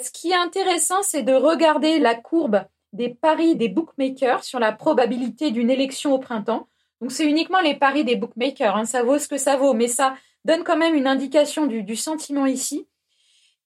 Ce 0.00 0.10
qui 0.10 0.30
est 0.30 0.36
intéressant, 0.36 1.02
c'est 1.02 1.24
de 1.24 1.34
regarder 1.34 1.98
la 1.98 2.14
courbe 2.14 2.64
des 2.94 3.10
paris 3.10 3.54
des 3.54 3.68
bookmakers 3.68 4.44
sur 4.44 4.58
la 4.60 4.72
probabilité 4.72 5.50
d'une 5.50 5.68
élection 5.68 6.14
au 6.14 6.18
printemps. 6.18 6.68
Donc, 7.02 7.12
c'est 7.12 7.26
uniquement 7.26 7.60
les 7.60 7.74
paris 7.74 8.04
des 8.04 8.16
bookmakers. 8.16 8.76
Hein. 8.76 8.86
ça 8.86 9.02
vaut 9.02 9.18
ce 9.18 9.28
que 9.28 9.36
ça 9.36 9.56
vaut, 9.56 9.74
mais 9.74 9.88
ça 9.88 10.14
donne 10.46 10.62
quand 10.62 10.76
même 10.76 10.94
une 10.94 11.08
indication 11.08 11.66
du, 11.66 11.96
sentiment 11.96 12.46
ici. 12.46 12.86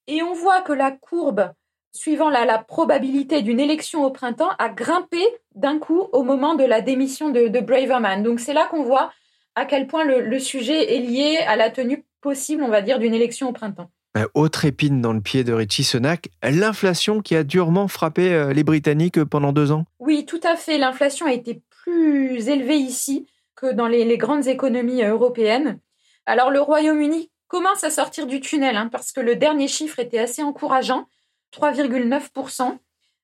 Et 0.07 0.23
on 0.23 0.33
voit 0.33 0.61
que 0.61 0.73
la 0.73 0.91
courbe, 0.91 1.51
suivant 1.93 2.29
la, 2.29 2.57
probabilité 2.57 3.43
d'une 3.43 3.59
élection 3.59 4.03
au 4.03 4.09
printemps, 4.09 4.49
a 4.57 4.67
grimpé 4.67 5.23
d'un 5.55 5.77
coup 5.77 6.07
au 6.11 6.23
moment 6.23 6.55
de 6.55 6.63
la 6.63 6.81
démission 6.81 7.29
de, 7.29 7.59
Braverman. 7.59 8.23
Donc 8.23 8.39
c'est 8.39 8.53
là 8.53 8.67
qu'on 8.69 8.83
voit 8.83 9.11
à 9.55 9.65
quel 9.65 9.85
point 9.87 10.03
le, 10.03 10.39
sujet 10.39 10.95
est 10.95 10.99
lié 10.99 11.37
à 11.47 11.55
la 11.55 11.69
tenue 11.69 12.03
possible, 12.19 12.63
on 12.63 12.69
va 12.69 12.81
dire, 12.81 12.99
d'une 12.99 13.13
élection 13.13 13.47
au 13.47 13.53
printemps. 13.53 13.91
Euh, 14.17 14.27
autre 14.33 14.65
épine 14.65 15.01
dans 15.01 15.13
le 15.13 15.21
pied 15.21 15.43
de 15.43 15.53
Richie 15.53 15.83
Sunak, 15.83 16.29
l'inflation 16.43 17.21
qui 17.21 17.35
a 17.35 17.43
durement 17.43 17.87
frappé 17.87 18.33
euh, 18.33 18.51
les 18.51 18.63
Britanniques 18.63 19.23
pendant 19.23 19.53
deux 19.53 19.71
ans. 19.71 19.85
Oui, 19.99 20.25
tout 20.25 20.41
à 20.43 20.57
fait. 20.57 20.77
L'inflation 20.77 21.27
a 21.27 21.31
été 21.31 21.61
plus 21.69 22.49
élevée 22.49 22.77
ici 22.77 23.27
que 23.55 23.71
dans 23.71 23.87
les 23.87 24.17
grandes 24.17 24.47
économies 24.47 25.03
européennes. 25.03 25.79
Alors 26.25 26.51
le 26.51 26.61
Royaume-Uni 26.61 27.31
commence 27.47 27.83
à 27.83 27.89
sortir 27.89 28.27
du 28.27 28.39
tunnel 28.39 28.77
hein, 28.77 28.89
parce 28.91 29.11
que 29.11 29.19
le 29.21 29.35
dernier 29.35 29.67
chiffre 29.67 29.99
était 29.99 30.19
assez 30.19 30.43
encourageant, 30.43 31.07
3,9%. 31.53 32.77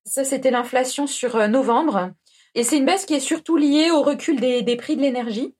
Ça, 0.05 0.23
c'était 0.23 0.51
l'inflation 0.51 1.07
sur 1.07 1.35
euh, 1.35 1.47
novembre. 1.47 2.11
Et 2.55 2.63
c'est 2.63 2.77
une 2.77 2.85
baisse 2.85 3.05
qui 3.05 3.13
est 3.13 3.19
surtout 3.19 3.55
liée 3.55 3.91
au 3.91 4.01
recul 4.01 4.39
des, 4.39 4.75
prix 4.77 4.95
de 4.95 5.01
l'énergie. 5.01 5.53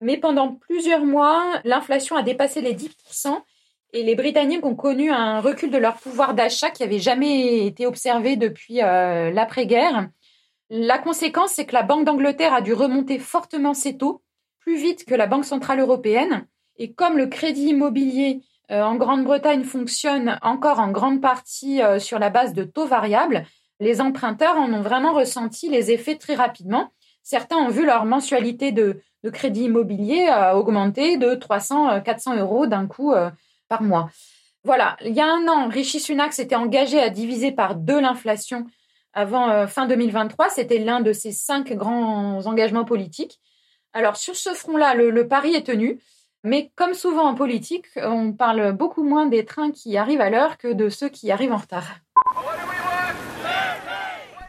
Mais 0.00 0.18
pendant 0.18 0.52
plusieurs 0.52 1.04
mois, 1.04 1.60
l'inflation 1.64 2.16
a 2.16 2.22
dépassé 2.22 2.60
les 2.60 2.74
10% 2.74 3.40
et 3.92 4.02
les 4.02 4.14
Britanniques 4.14 4.66
ont 4.66 4.74
connu 4.74 5.10
un 5.10 5.40
recul 5.40 5.70
de 5.70 5.78
leur 5.78 5.96
pouvoir 5.96 6.34
d'achat 6.34 6.70
qui 6.70 6.82
n'avait 6.82 6.98
jamais 6.98 7.66
été 7.66 7.86
observé 7.86 8.36
depuis 8.36 8.82
euh, 8.82 9.30
l'après-guerre. 9.30 10.10
La 10.68 10.98
conséquence, 10.98 11.52
c'est 11.52 11.64
que 11.64 11.74
la 11.74 11.82
Banque 11.82 12.04
d'Angleterre 12.04 12.52
a 12.52 12.60
dû 12.60 12.74
remonter 12.74 13.18
fortement 13.18 13.72
ses 13.72 13.96
taux, 13.96 14.22
plus 14.58 14.76
vite 14.76 15.06
que 15.06 15.14
la 15.14 15.26
Banque 15.26 15.44
centrale 15.44 15.80
européenne. 15.80 16.46
Et 16.78 16.92
comme 16.92 17.16
le 17.16 17.26
crédit 17.26 17.68
immobilier 17.68 18.40
euh, 18.70 18.82
en 18.82 18.96
Grande-Bretagne 18.96 19.64
fonctionne 19.64 20.38
encore 20.42 20.80
en 20.80 20.90
grande 20.90 21.20
partie 21.20 21.82
euh, 21.82 21.98
sur 21.98 22.18
la 22.18 22.30
base 22.30 22.52
de 22.52 22.64
taux 22.64 22.86
variables, 22.86 23.46
les 23.80 24.00
emprunteurs 24.00 24.56
en 24.56 24.72
ont 24.72 24.82
vraiment 24.82 25.12
ressenti 25.12 25.68
les 25.68 25.90
effets 25.90 26.16
très 26.16 26.34
rapidement. 26.34 26.90
Certains 27.22 27.56
ont 27.56 27.68
vu 27.68 27.84
leur 27.84 28.04
mensualité 28.04 28.72
de, 28.72 29.02
crédit 29.32 29.64
immobilier 29.64 30.28
euh, 30.30 30.52
augmenter 30.52 31.16
de 31.16 31.34
300, 31.34 32.00
400 32.00 32.36
euros 32.36 32.68
d'un 32.68 32.86
coup 32.86 33.12
par 33.68 33.82
mois. 33.82 34.08
Voilà, 34.62 34.96
il 35.04 35.14
y 35.14 35.20
a 35.20 35.26
un 35.26 35.48
an, 35.48 35.68
Rishi 35.68 35.98
Sunak 35.98 36.32
s'était 36.32 36.54
engagé 36.54 37.00
à 37.00 37.10
diviser 37.10 37.50
par 37.50 37.74
deux 37.74 38.00
l'inflation 38.00 38.66
avant 39.12 39.66
fin 39.66 39.86
2023. 39.86 40.50
C'était 40.50 40.78
l'un 40.78 41.00
de 41.00 41.12
ses 41.12 41.32
cinq 41.32 41.72
grands 41.72 42.46
engagements 42.46 42.84
politiques. 42.84 43.40
Alors 43.92 44.16
sur 44.16 44.36
ce 44.36 44.50
front-là, 44.50 44.94
le 44.94 45.26
pari 45.26 45.56
est 45.56 45.66
tenu. 45.66 46.00
Mais 46.46 46.70
comme 46.76 46.94
souvent 46.94 47.24
en 47.24 47.34
politique, 47.34 47.86
on 47.96 48.32
parle 48.32 48.70
beaucoup 48.70 49.02
moins 49.02 49.26
des 49.26 49.44
trains 49.44 49.72
qui 49.72 49.96
arrivent 49.96 50.20
à 50.20 50.30
l'heure 50.30 50.58
que 50.58 50.72
de 50.72 50.88
ceux 50.88 51.08
qui 51.08 51.32
arrivent 51.32 51.50
en 51.50 51.56
retard. 51.56 51.96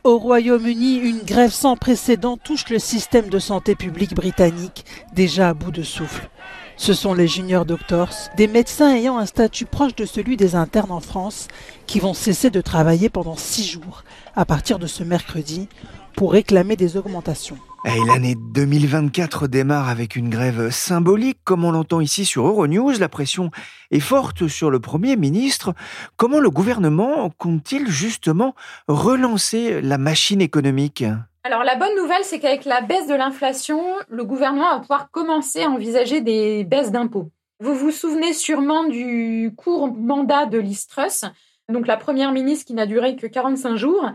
Au 0.03 0.19
Royaume-Uni, 0.19 0.97
une 0.97 1.23
grève 1.23 1.51
sans 1.51 1.75
précédent 1.75 2.37
touche 2.37 2.69
le 2.69 2.77
système 2.77 3.29
de 3.29 3.39
santé 3.39 3.73
publique 3.73 4.13
britannique, 4.13 4.85
déjà 5.13 5.49
à 5.49 5.53
bout 5.55 5.71
de 5.71 5.81
souffle. 5.81 6.29
Ce 6.75 6.93
sont 6.93 7.15
les 7.15 7.27
junior 7.27 7.65
doctors, 7.65 8.13
des 8.35 8.47
médecins 8.47 8.95
ayant 8.95 9.17
un 9.17 9.25
statut 9.25 9.65
proche 9.65 9.95
de 9.95 10.05
celui 10.05 10.37
des 10.37 10.53
internes 10.53 10.91
en 10.91 10.99
France, 10.99 11.47
qui 11.87 11.99
vont 11.99 12.13
cesser 12.13 12.51
de 12.51 12.61
travailler 12.61 13.09
pendant 13.09 13.37
six 13.37 13.65
jours, 13.65 14.03
à 14.35 14.45
partir 14.45 14.77
de 14.77 14.85
ce 14.85 15.03
mercredi, 15.03 15.67
pour 16.15 16.33
réclamer 16.33 16.75
des 16.75 16.95
augmentations. 16.95 17.57
Et 17.87 18.03
l'année 18.05 18.35
2024 18.35 19.47
démarre 19.47 19.87
avec 19.87 20.17
une 20.17 20.29
grève 20.29 20.71
symbolique, 20.71 21.39
comme 21.45 21.63
on 21.63 21.71
l'entend 21.71 22.01
ici 22.01 22.25
sur 22.25 22.45
Euronews. 22.45 22.99
La 22.99 23.07
pression 23.07 23.49
est 23.91 24.01
forte 24.01 24.49
sur 24.49 24.69
le 24.69 24.81
Premier 24.81 25.15
ministre. 25.15 25.73
Comment 26.17 26.41
le 26.41 26.49
gouvernement 26.49 27.29
compte-t-il 27.29 27.87
justement 27.87 28.55
relancer 28.89 29.81
la 29.81 29.97
machine 29.97 30.41
économique? 30.41 31.05
Alors 31.45 31.63
la 31.63 31.75
bonne 31.75 31.95
nouvelle, 31.95 32.25
c'est 32.25 32.39
qu'avec 32.39 32.65
la 32.65 32.81
baisse 32.81 33.07
de 33.07 33.15
l'inflation, 33.15 33.81
le 34.09 34.25
gouvernement 34.25 34.73
va 34.73 34.79
pouvoir 34.81 35.09
commencer 35.09 35.63
à 35.63 35.69
envisager 35.69 36.19
des 36.19 36.65
baisses 36.65 36.91
d'impôts. 36.91 37.31
Vous 37.61 37.73
vous 37.73 37.91
souvenez 37.91 38.33
sûrement 38.33 38.83
du 38.83 39.53
court 39.55 39.93
mandat 39.93 40.45
de 40.45 40.57
Listrus, 40.57 41.23
donc 41.69 41.87
la 41.87 41.95
première 41.95 42.33
ministre 42.33 42.65
qui 42.65 42.73
n'a 42.73 42.85
duré 42.85 43.15
que 43.15 43.27
45 43.27 43.77
jours. 43.77 44.11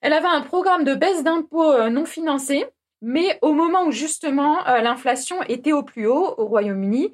Elle 0.00 0.12
avait 0.12 0.28
un 0.28 0.42
programme 0.42 0.84
de 0.84 0.94
baisse 0.94 1.24
d'impôts 1.24 1.72
euh, 1.72 1.90
non 1.90 2.04
financé 2.04 2.64
mais 3.02 3.38
au 3.42 3.52
moment 3.52 3.86
où 3.86 3.92
justement 3.92 4.66
euh, 4.66 4.80
l'inflation 4.80 5.42
était 5.44 5.72
au 5.72 5.82
plus 5.82 6.06
haut 6.06 6.34
au 6.36 6.46
Royaume-Uni, 6.46 7.12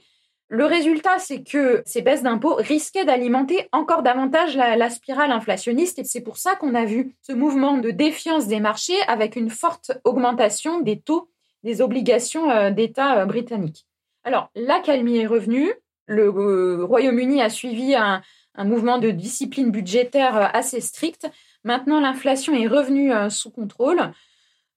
le 0.48 0.64
résultat, 0.64 1.18
c'est 1.18 1.42
que 1.42 1.82
ces 1.86 2.02
baisses 2.02 2.22
d'impôts 2.22 2.54
risquaient 2.54 3.04
d'alimenter 3.04 3.68
encore 3.72 4.04
davantage 4.04 4.56
la, 4.56 4.90
spirale 4.90 5.32
inflationniste 5.32 5.98
et 5.98 6.04
c'est 6.04 6.20
pour 6.20 6.36
ça 6.36 6.54
qu'on 6.54 6.76
a 6.76 6.84
vu 6.84 7.16
ce 7.22 7.32
mouvement 7.32 7.78
de 7.78 7.90
défiance 7.90 8.46
des 8.46 8.60
marchés 8.60 9.00
avec 9.08 9.34
une 9.34 9.50
forte 9.50 9.92
augmentation 10.04 10.80
des 10.80 11.00
taux 11.00 11.28
des 11.64 11.80
obligations 11.80 12.48
euh, 12.50 12.70
d'État 12.70 13.18
euh, 13.18 13.24
britanniques. 13.24 13.86
Alors, 14.22 14.50
l'accalmie 14.54 15.18
est 15.18 15.26
revenue, 15.26 15.72
le 16.06 16.84
Royaume-Uni 16.84 17.42
a 17.42 17.50
suivi 17.50 17.96
un, 17.96 18.22
un, 18.54 18.64
mouvement 18.64 18.98
de 18.98 19.10
discipline 19.10 19.72
budgétaire 19.72 20.54
assez 20.54 20.80
strict. 20.80 21.28
Maintenant, 21.64 22.00
l'inflation 22.00 22.54
est 22.54 22.68
revenue 22.68 23.12
sous 23.30 23.50
contrôle. 23.50 24.12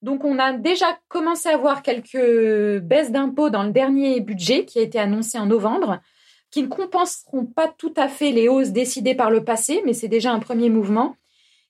Donc, 0.02 0.24
on 0.24 0.40
a 0.40 0.54
déjà 0.54 0.98
commencé 1.10 1.50
à 1.50 1.58
voir 1.58 1.82
quelques 1.82 2.80
baisses 2.80 3.12
d'impôts 3.12 3.50
dans 3.50 3.64
le 3.64 3.72
dernier 3.72 4.22
budget 4.22 4.66
qui 4.66 4.80
a 4.80 4.82
été 4.82 4.98
annoncé 4.98 5.38
en 5.38 5.46
novembre, 5.46 6.00
qui 6.52 6.64
ne 6.64 6.68
compenseront 6.68 7.46
pas 7.46 7.68
tout 7.68 7.94
à 7.98 8.08
fait 8.08 8.32
les 8.32 8.48
hausses 8.48 8.72
décidées 8.72 9.16
par 9.16 9.30
le 9.30 9.44
passé, 9.44 9.82
mais 9.86 9.94
c'est 9.94 10.08
déjà 10.08 10.32
un 10.32 10.40
premier 10.40 10.70
mouvement. 10.70 11.16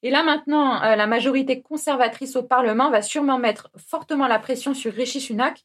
Et 0.03 0.11
là, 0.11 0.23
maintenant, 0.23 0.81
euh, 0.81 0.95
la 0.95 1.07
majorité 1.07 1.61
conservatrice 1.61 2.35
au 2.35 2.43
Parlement 2.43 2.89
va 2.89 3.01
sûrement 3.01 3.37
mettre 3.37 3.69
fortement 3.75 4.27
la 4.27 4.39
pression 4.39 4.73
sur 4.73 4.93
Rishi 4.93 5.19
Sunak 5.19 5.63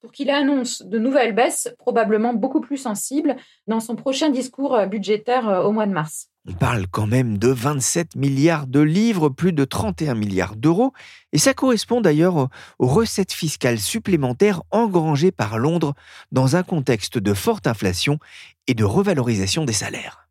pour 0.00 0.10
qu'il 0.12 0.30
annonce 0.30 0.82
de 0.82 0.98
nouvelles 0.98 1.34
baisses, 1.34 1.74
probablement 1.78 2.34
beaucoup 2.34 2.60
plus 2.60 2.76
sensibles, 2.76 3.36
dans 3.66 3.80
son 3.80 3.94
prochain 3.94 4.30
discours 4.30 4.74
euh, 4.74 4.86
budgétaire 4.86 5.48
euh, 5.48 5.62
au 5.62 5.72
mois 5.72 5.86
de 5.86 5.92
mars. 5.92 6.30
On 6.48 6.52
parle 6.52 6.86
quand 6.88 7.08
même 7.08 7.38
de 7.38 7.48
27 7.48 8.14
milliards 8.14 8.68
de 8.68 8.78
livres, 8.78 9.28
plus 9.30 9.52
de 9.52 9.64
31 9.64 10.14
milliards 10.14 10.54
d'euros, 10.54 10.92
et 11.32 11.38
ça 11.38 11.54
correspond 11.54 12.00
d'ailleurs 12.00 12.48
aux 12.78 12.86
recettes 12.86 13.32
fiscales 13.32 13.80
supplémentaires 13.80 14.62
engrangées 14.70 15.32
par 15.32 15.58
Londres 15.58 15.94
dans 16.30 16.54
un 16.54 16.62
contexte 16.62 17.18
de 17.18 17.34
forte 17.34 17.66
inflation 17.66 18.20
et 18.68 18.74
de 18.74 18.84
revalorisation 18.84 19.64
des 19.64 19.72
salaires. 19.72 20.28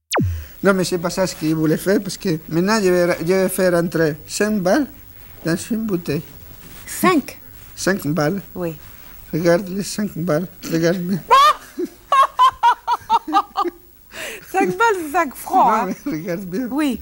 Non, 0.63 0.73
mais 0.73 0.85
c'est 0.85 0.99
pas 0.99 1.09
ça 1.09 1.27
ce 1.27 1.35
qu'il 1.35 1.53
voulait 1.53 1.75
faire, 1.75 2.01
parce 2.01 2.17
que 2.17 2.39
maintenant 2.47 2.79
je 2.81 2.89
vais, 2.89 3.49
faire 3.49 3.73
entrer 3.73 4.15
5 4.25 4.61
balles 4.61 4.87
dans 5.43 5.57
une 5.69 5.85
bouteille. 5.85 6.23
5 6.87 7.39
5 7.75 8.07
balles 8.07 8.41
Oui. 8.55 8.73
Regarde 9.33 9.67
les 9.67 9.83
5 9.83 10.11
balles. 10.15 10.47
Regarde 10.71 10.99
bien. 10.99 11.19
5 14.51 14.69
balles, 14.69 14.77
c'est 15.05 15.11
5 15.11 15.35
francs. 15.35 15.89
hein. 15.89 15.93
Regarde 16.05 16.45
bien. 16.45 16.67
Oui. 16.71 16.99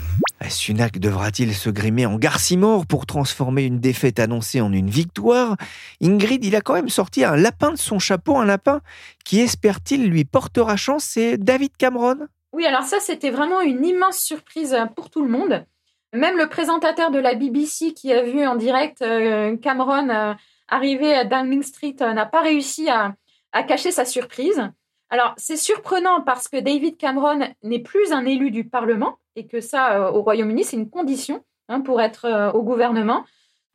Sunak 0.49 0.99
devra-t-il 0.99 1.53
se 1.53 1.69
grimer 1.69 2.05
en 2.05 2.17
garcimore 2.17 2.85
pour 2.85 3.05
transformer 3.05 3.63
une 3.63 3.79
défaite 3.79 4.19
annoncée 4.19 4.59
en 4.61 4.73
une 4.73 4.89
victoire? 4.89 5.55
Ingrid, 6.01 6.43
il 6.43 6.55
a 6.55 6.61
quand 6.61 6.73
même 6.73 6.89
sorti 6.89 7.23
un 7.23 7.35
lapin 7.37 7.71
de 7.71 7.77
son 7.77 7.99
chapeau, 7.99 8.37
un 8.37 8.45
lapin 8.45 8.81
qui 9.23 9.39
espère-t-il 9.39 10.05
lui 10.09 10.25
portera 10.25 10.75
chance, 10.75 11.03
c'est 11.05 11.37
David 11.37 11.77
Cameron. 11.77 12.17
Oui, 12.51 12.65
alors 12.65 12.83
ça, 12.83 12.97
c'était 12.99 13.29
vraiment 13.31 13.61
une 13.61 13.85
immense 13.85 14.17
surprise 14.17 14.75
pour 14.95 15.09
tout 15.09 15.23
le 15.23 15.29
monde. 15.29 15.65
Même 16.13 16.37
le 16.37 16.47
présentateur 16.47 17.09
de 17.09 17.17
la 17.19 17.33
BBC 17.35 17.93
qui 17.93 18.11
a 18.13 18.21
vu 18.21 18.45
en 18.45 18.55
direct 18.55 19.01
euh, 19.01 19.57
Cameron 19.57 20.09
euh, 20.09 20.33
arriver 20.67 21.15
à 21.15 21.23
Downing 21.25 21.63
Street 21.63 21.95
euh, 22.01 22.13
n'a 22.13 22.27
pas 22.27 22.41
réussi 22.41 22.89
à, 22.89 23.15
à 23.51 23.63
cacher 23.63 23.91
sa 23.91 24.05
surprise. 24.05 24.69
Alors, 25.13 25.35
c'est 25.37 25.57
surprenant 25.57 26.21
parce 26.21 26.47
que 26.47 26.59
David 26.59 26.97
Cameron 26.97 27.47
n'est 27.61 27.83
plus 27.83 28.11
un 28.11 28.25
élu 28.25 28.49
du 28.49 28.63
Parlement 28.63 29.19
et 29.35 29.45
que 29.45 29.61
ça, 29.61 30.07
euh, 30.07 30.11
au 30.11 30.23
Royaume-Uni, 30.23 30.63
c'est 30.63 30.75
une 30.75 30.89
condition 30.89 31.45
hein, 31.69 31.81
pour 31.81 32.01
être 32.01 32.25
euh, 32.25 32.51
au 32.53 32.63
gouvernement. 32.63 33.23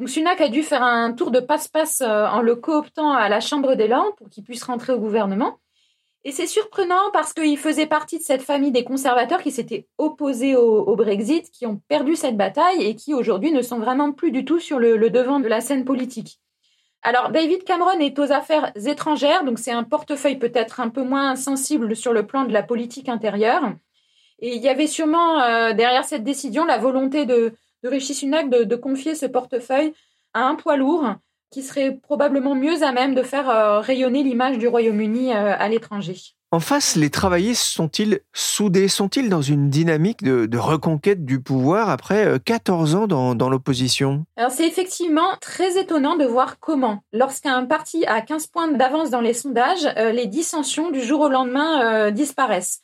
Donc, 0.01 0.09
Sunak 0.09 0.41
a 0.41 0.49
dû 0.49 0.65
faire 0.65 0.83
un 0.83 1.13
tour 1.13 1.31
de 1.31 1.39
passe-passe 1.39 2.01
euh, 2.01 2.27
en 2.27 2.43
le 2.43 2.57
cooptant 2.57 3.13
à 3.13 3.29
la 3.29 3.39
Chambre 3.39 3.77
des 3.77 3.87
Lords 3.87 4.17
pour 4.17 4.29
qu'il 4.29 4.43
puisse 4.43 4.65
rentrer 4.65 4.93
au 4.93 4.99
gouvernement. 4.99 5.59
Et 6.25 6.33
c'est 6.33 6.49
surprenant 6.49 7.13
parce 7.13 7.33
qu'il 7.33 7.57
faisait 7.57 7.87
partie 7.87 8.19
de 8.19 8.25
cette 8.25 8.43
famille 8.43 8.73
des 8.73 8.83
conservateurs 8.83 9.41
qui 9.41 9.53
s'étaient 9.53 9.87
opposés 9.97 10.57
au, 10.57 10.97
Brexit, 10.97 11.53
qui 11.53 11.67
ont 11.67 11.81
perdu 11.87 12.17
cette 12.17 12.37
bataille 12.37 12.83
et 12.83 12.97
qui 12.97 13.15
aujourd'hui 13.15 13.53
ne 13.53 13.63
sont 13.63 13.79
vraiment 13.79 14.11
plus 14.11 14.33
du 14.33 14.45
tout 14.45 14.59
sur 14.59 14.81
le 14.81 15.09
devant 15.09 15.39
de 15.39 15.47
la 15.47 15.61
scène 15.61 15.85
politique. 15.85 16.41
Alors, 17.09 17.31
David 17.31 17.65
Cameron 17.65 17.99
est 18.01 18.19
aux 18.19 18.33
affaires 18.33 18.71
étrangères, 18.87 19.43
donc 19.43 19.59
c'est 19.59 19.73
un 19.73 19.83
portefeuille 19.83 20.37
peut-être 20.37 20.79
un 20.79 20.91
peu 20.91 21.03
moins 21.03 21.37
sensible 21.37 21.97
sur 21.97 22.13
le 22.13 22.27
plan 22.27 22.45
de 22.45 22.53
la 22.53 22.63
politique 22.63 23.09
intérieure. 23.09 23.63
Et 24.41 24.57
il 24.57 24.63
y 24.63 24.69
avait 24.69 24.87
sûrement 24.87 25.41
euh, 25.41 25.73
derrière 25.73 26.05
cette 26.05 26.23
décision 26.23 26.67
la 26.67 26.77
volonté 26.77 27.25
de, 27.25 27.55
de 27.83 27.89
Rishi 27.89 28.13
Sunak 28.13 28.51
de, 28.51 28.63
de, 28.65 28.77
confier 28.77 29.15
ce 29.15 29.25
portefeuille 29.25 29.95
à 30.35 30.43
un 30.49 30.55
poids 30.55 30.77
lourd 30.77 31.15
qui 31.51 31.63
serait 31.63 31.99
probablement 32.03 32.55
mieux 32.55 32.83
à 32.83 32.93
même 32.93 33.15
de 33.15 33.23
faire 33.23 33.49
euh, 33.49 33.81
rayonner 33.81 34.23
l'image 34.23 34.59
du 34.59 34.69
Royaume-Uni 34.69 35.33
euh, 35.33 35.55
à 35.59 35.69
l'étranger. 35.69 36.17
En 36.51 36.61
face, 36.61 36.97
les 36.97 37.11
travaillistes 37.11 37.65
sont-ils 37.65 38.21
soudés 38.33 38.89
Sont-ils 38.89 39.29
dans 39.29 39.43
une 39.43 39.69
dynamique 39.69 40.23
de, 40.23 40.47
de, 40.47 40.57
reconquête 40.57 41.27
du 41.27 41.43
pouvoir 41.43 41.91
après 41.91 42.41
14 42.43 42.95
ans 42.95 43.07
dans, 43.07 43.35
dans 43.35 43.51
l'opposition? 43.51 44.25
Alors 44.39 44.51
c'est 44.51 44.67
effectivement 44.67 45.37
très 45.43 45.79
étonnant 45.79 46.17
de 46.17 46.25
voir 46.25 46.59
comment, 46.59 47.03
lorsqu'un 47.13 47.67
parti 47.67 48.07
a 48.07 48.23
15 48.23 48.47
points 48.47 48.73
d'avance 48.73 49.11
dans 49.11 49.21
les 49.21 49.35
sondages, 49.35 49.87
euh, 49.99 50.11
les 50.11 50.27
dissensions 50.27 50.91
du 50.91 51.03
jour 51.03 51.21
au 51.21 51.29
lendemain 51.29 51.83
euh, 51.83 52.11
disparaissent. 52.11 52.81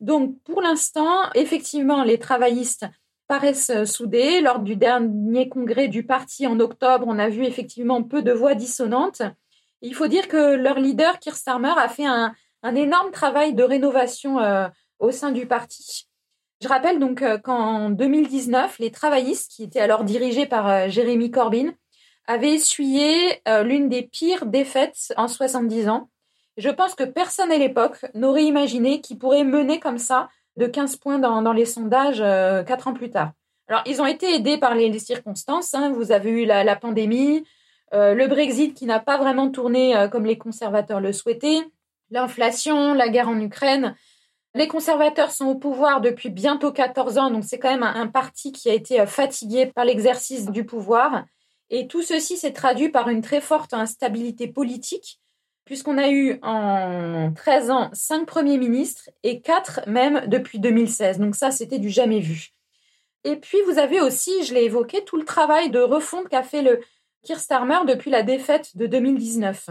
Donc 0.00 0.34
pour 0.44 0.60
l'instant, 0.60 1.30
effectivement, 1.34 2.04
les 2.04 2.18
travaillistes 2.18 2.84
paraissent 3.28 3.84
soudés. 3.84 4.40
Lors 4.40 4.60
du 4.60 4.76
dernier 4.76 5.48
congrès 5.48 5.88
du 5.88 6.04
parti 6.04 6.46
en 6.46 6.60
octobre, 6.60 7.04
on 7.08 7.18
a 7.18 7.28
vu 7.28 7.44
effectivement 7.44 8.02
peu 8.02 8.22
de 8.22 8.32
voix 8.32 8.54
dissonantes. 8.54 9.22
Il 9.82 9.94
faut 9.94 10.06
dire 10.06 10.28
que 10.28 10.54
leur 10.54 10.78
leader, 10.78 11.18
Keir 11.18 11.36
Starmer, 11.36 11.74
a 11.76 11.88
fait 11.88 12.06
un, 12.06 12.34
un 12.66 12.74
énorme 12.74 13.12
travail 13.12 13.54
de 13.54 13.62
rénovation 13.62 14.40
euh, 14.40 14.68
au 14.98 15.12
sein 15.12 15.30
du 15.30 15.46
parti. 15.46 16.08
Je 16.60 16.68
rappelle 16.68 16.98
donc 16.98 17.22
euh, 17.22 17.38
qu'en 17.38 17.90
2019, 17.90 18.78
les 18.78 18.90
travaillistes, 18.90 19.52
qui 19.52 19.62
étaient 19.62 19.80
alors 19.80 20.04
dirigés 20.04 20.46
par 20.46 20.68
euh, 20.68 20.88
Jérémy 20.88 21.30
Corbyn, 21.30 21.72
avaient 22.26 22.54
essuyé 22.54 23.40
l'une 23.62 23.88
des 23.88 24.02
pires 24.02 24.46
défaites 24.46 25.14
en 25.16 25.28
70 25.28 25.88
ans. 25.88 26.10
Je 26.56 26.70
pense 26.70 26.96
que 26.96 27.04
personne 27.04 27.52
à 27.52 27.56
l'époque 27.56 28.04
n'aurait 28.14 28.42
imaginé 28.42 29.00
qu'ils 29.00 29.16
pourraient 29.16 29.44
mener 29.44 29.78
comme 29.78 29.98
ça 29.98 30.28
de 30.56 30.66
15 30.66 30.96
points 30.96 31.18
dans, 31.18 31.52
les 31.52 31.64
sondages 31.64 32.20
euh, 32.20 32.62
quatre 32.62 32.88
ans 32.88 32.94
plus 32.94 33.10
tard. 33.10 33.32
Alors, 33.68 33.82
ils 33.86 34.00
ont 34.00 34.06
été 34.06 34.34
aidés 34.34 34.58
par 34.58 34.74
les, 34.74 34.98
circonstances. 34.98 35.74
Hein. 35.74 35.90
Vous 35.90 36.12
avez 36.12 36.30
eu 36.30 36.44
la, 36.46 36.76
pandémie, 36.76 37.44
euh, 37.94 38.14
le 38.14 38.26
Brexit 38.26 38.74
qui 38.74 38.86
n'a 38.86 39.00
pas 39.00 39.18
vraiment 39.18 39.50
tourné 39.50 39.96
euh, 39.96 40.08
comme 40.08 40.24
les 40.24 40.38
conservateurs 40.38 41.00
le 41.00 41.12
souhaitaient, 41.12 41.62
l'inflation, 42.10 42.94
la 42.94 43.08
guerre 43.08 43.28
en 43.28 43.40
Ukraine. 43.40 43.94
Les 44.54 44.68
conservateurs 44.68 45.30
sont 45.30 45.46
au 45.46 45.54
pouvoir 45.54 46.00
depuis 46.00 46.30
bientôt 46.30 46.72
14 46.72 47.18
ans, 47.18 47.30
donc 47.30 47.44
c'est 47.44 47.58
quand 47.58 47.70
même 47.70 47.82
un, 47.82 48.06
parti 48.06 48.52
qui 48.52 48.70
a 48.70 48.72
été 48.72 49.04
fatigué 49.04 49.66
par 49.66 49.84
l'exercice 49.84 50.46
du 50.46 50.64
pouvoir. 50.64 51.24
Et 51.68 51.88
tout 51.88 52.00
ceci 52.00 52.38
s'est 52.38 52.54
traduit 52.54 52.88
par 52.88 53.10
une 53.10 53.20
très 53.20 53.42
forte 53.42 53.74
instabilité 53.74 54.48
politique 54.48 55.20
puisqu'on 55.66 55.98
a 55.98 56.08
eu 56.08 56.38
en 56.42 57.32
13 57.34 57.70
ans 57.70 57.90
cinq 57.92 58.24
premiers 58.24 58.56
ministres 58.56 59.10
et 59.22 59.42
quatre 59.42 59.80
même 59.86 60.22
depuis 60.28 60.58
2016. 60.58 61.18
Donc 61.18 61.36
ça, 61.36 61.50
c'était 61.50 61.78
du 61.78 61.90
jamais 61.90 62.20
vu. 62.20 62.52
Et 63.24 63.36
puis, 63.36 63.58
vous 63.66 63.78
avez 63.78 64.00
aussi, 64.00 64.44
je 64.44 64.54
l'ai 64.54 64.64
évoqué, 64.64 65.04
tout 65.04 65.16
le 65.16 65.24
travail 65.24 65.70
de 65.70 65.80
refonte 65.80 66.28
qu'a 66.28 66.44
fait 66.44 66.62
le 66.62 66.80
Keir 67.24 67.40
Starmer 67.40 67.80
depuis 67.86 68.10
la 68.10 68.22
défaite 68.22 68.76
de 68.76 68.86
2019. 68.86 69.70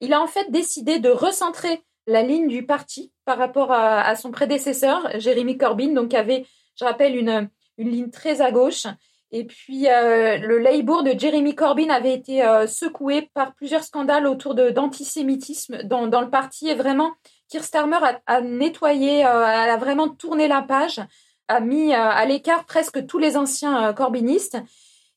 Il 0.00 0.12
a 0.12 0.20
en 0.20 0.26
fait 0.26 0.50
décidé 0.50 0.98
de 0.98 1.08
recentrer 1.08 1.82
la 2.08 2.22
ligne 2.22 2.48
du 2.48 2.66
parti 2.66 3.12
par 3.24 3.38
rapport 3.38 3.70
à, 3.72 4.14
son 4.16 4.32
prédécesseur, 4.32 5.08
Jérémy 5.18 5.56
Corbyn, 5.56 5.92
donc 5.92 6.10
qui 6.10 6.16
avait, 6.16 6.44
je 6.78 6.84
rappelle, 6.84 7.16
une 7.16 7.48
ligne 7.78 8.10
très 8.10 8.40
à 8.40 8.50
gauche 8.50 8.86
et 9.32 9.44
puis, 9.44 9.88
euh, 9.88 10.38
le 10.38 10.58
Labour 10.58 11.02
de 11.02 11.18
Jeremy 11.18 11.54
Corbyn 11.54 11.90
avait 11.90 12.14
été 12.14 12.44
euh, 12.44 12.66
secoué 12.66 13.28
par 13.34 13.54
plusieurs 13.54 13.82
scandales 13.82 14.26
autour 14.26 14.54
d'antisémitisme 14.54 15.82
dans, 15.82 16.06
dans, 16.06 16.20
le 16.20 16.30
parti. 16.30 16.68
Et 16.68 16.74
vraiment, 16.74 17.12
Keir 17.50 17.64
Starmer 17.64 17.98
a, 18.26 18.40
nettoyé, 18.40 19.26
euh, 19.26 19.44
a 19.44 19.76
vraiment 19.78 20.08
tourné 20.08 20.46
la 20.46 20.62
page, 20.62 21.00
a 21.48 21.60
mis 21.60 21.92
à 21.92 22.24
l'écart 22.24 22.64
presque 22.64 23.06
tous 23.06 23.18
les 23.18 23.36
anciens 23.36 23.92
corbynistes. 23.92 24.58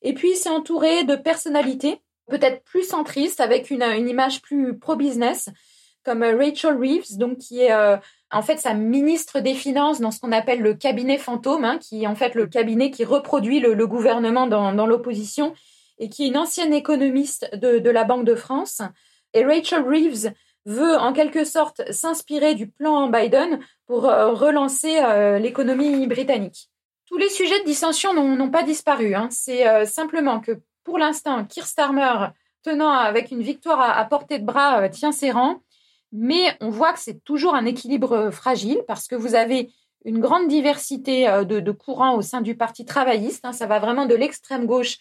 Et 0.02 0.12
puis, 0.12 0.32
il 0.32 0.36
s'est 0.36 0.48
entouré 0.48 1.04
de 1.04 1.16
personnalités 1.16 2.00
peut-être 2.28 2.62
plus 2.62 2.84
centristes, 2.84 3.40
avec 3.40 3.70
une 3.70 3.82
image 4.08 4.40
plus 4.40 4.78
pro-business, 4.78 5.50
comme 6.04 6.22
Rachel 6.22 6.76
Reeves, 6.76 7.18
donc 7.18 7.38
qui 7.38 7.60
est 7.60 7.72
en 8.32 8.42
fait 8.42 8.58
sa 8.58 8.74
ministre 8.74 9.40
des 9.40 9.54
Finances 9.54 10.00
dans 10.00 10.10
ce 10.10 10.20
qu'on 10.20 10.32
appelle 10.32 10.60
le 10.60 10.74
cabinet 10.74 11.18
fantôme, 11.18 11.64
hein, 11.64 11.78
qui 11.78 12.04
est 12.04 12.06
en 12.06 12.14
fait 12.14 12.34
le 12.34 12.46
cabinet 12.46 12.90
qui 12.90 13.04
reproduit 13.04 13.60
le, 13.60 13.86
gouvernement 13.86 14.46
dans, 14.46 14.86
l'opposition 14.86 15.52
et 15.98 16.08
qui 16.08 16.24
est 16.24 16.28
une 16.28 16.36
ancienne 16.36 16.72
économiste 16.72 17.50
de, 17.56 17.90
la 17.90 18.04
Banque 18.04 18.24
de 18.24 18.34
France. 18.34 18.82
Et 19.34 19.44
Rachel 19.44 19.82
Reeves 19.82 20.32
veut 20.66 20.96
en 20.96 21.12
quelque 21.12 21.44
sorte 21.44 21.82
s'inspirer 21.90 22.54
du 22.54 22.68
plan 22.68 23.08
Biden 23.08 23.60
pour 23.86 24.06
euh, 24.06 24.32
relancer 24.32 24.98
euh, 24.98 25.38
l'économie 25.38 26.06
britannique. 26.06 26.68
Tous 27.06 27.16
les 27.16 27.28
sujets 27.28 27.58
de 27.60 27.64
dissension 27.64 28.14
n'ont 28.14 28.50
pas 28.50 28.62
disparu. 28.62 29.14
Hein. 29.14 29.28
C'est 29.30 29.66
euh, 29.66 29.84
simplement 29.84 30.38
que 30.38 30.60
pour 30.84 30.98
l'instant, 30.98 31.44
Keir 31.44 31.66
Starmer, 31.66 32.28
tenant 32.62 32.90
avec 32.90 33.30
une 33.30 33.42
victoire 33.42 33.80
à 33.80 34.04
portée 34.04 34.38
de 34.38 34.44
bras, 34.44 34.88
tient 34.90 35.12
ses 35.12 35.30
rangs 35.30 35.60
mais 36.12 36.56
on 36.60 36.70
voit 36.70 36.92
que 36.92 37.00
c'est 37.00 37.22
toujours 37.24 37.54
un 37.54 37.64
équilibre 37.64 38.30
fragile 38.30 38.82
parce 38.86 39.06
que 39.06 39.14
vous 39.14 39.34
avez 39.34 39.70
une 40.04 40.18
grande 40.18 40.48
diversité 40.48 41.26
de, 41.44 41.60
de 41.60 41.70
courants 41.72 42.16
au 42.16 42.22
sein 42.22 42.40
du 42.40 42.56
Parti 42.56 42.84
travailliste. 42.84 43.44
Hein, 43.44 43.52
ça 43.52 43.66
va 43.66 43.78
vraiment 43.78 44.06
de 44.06 44.14
l'extrême 44.14 44.66
gauche 44.66 44.96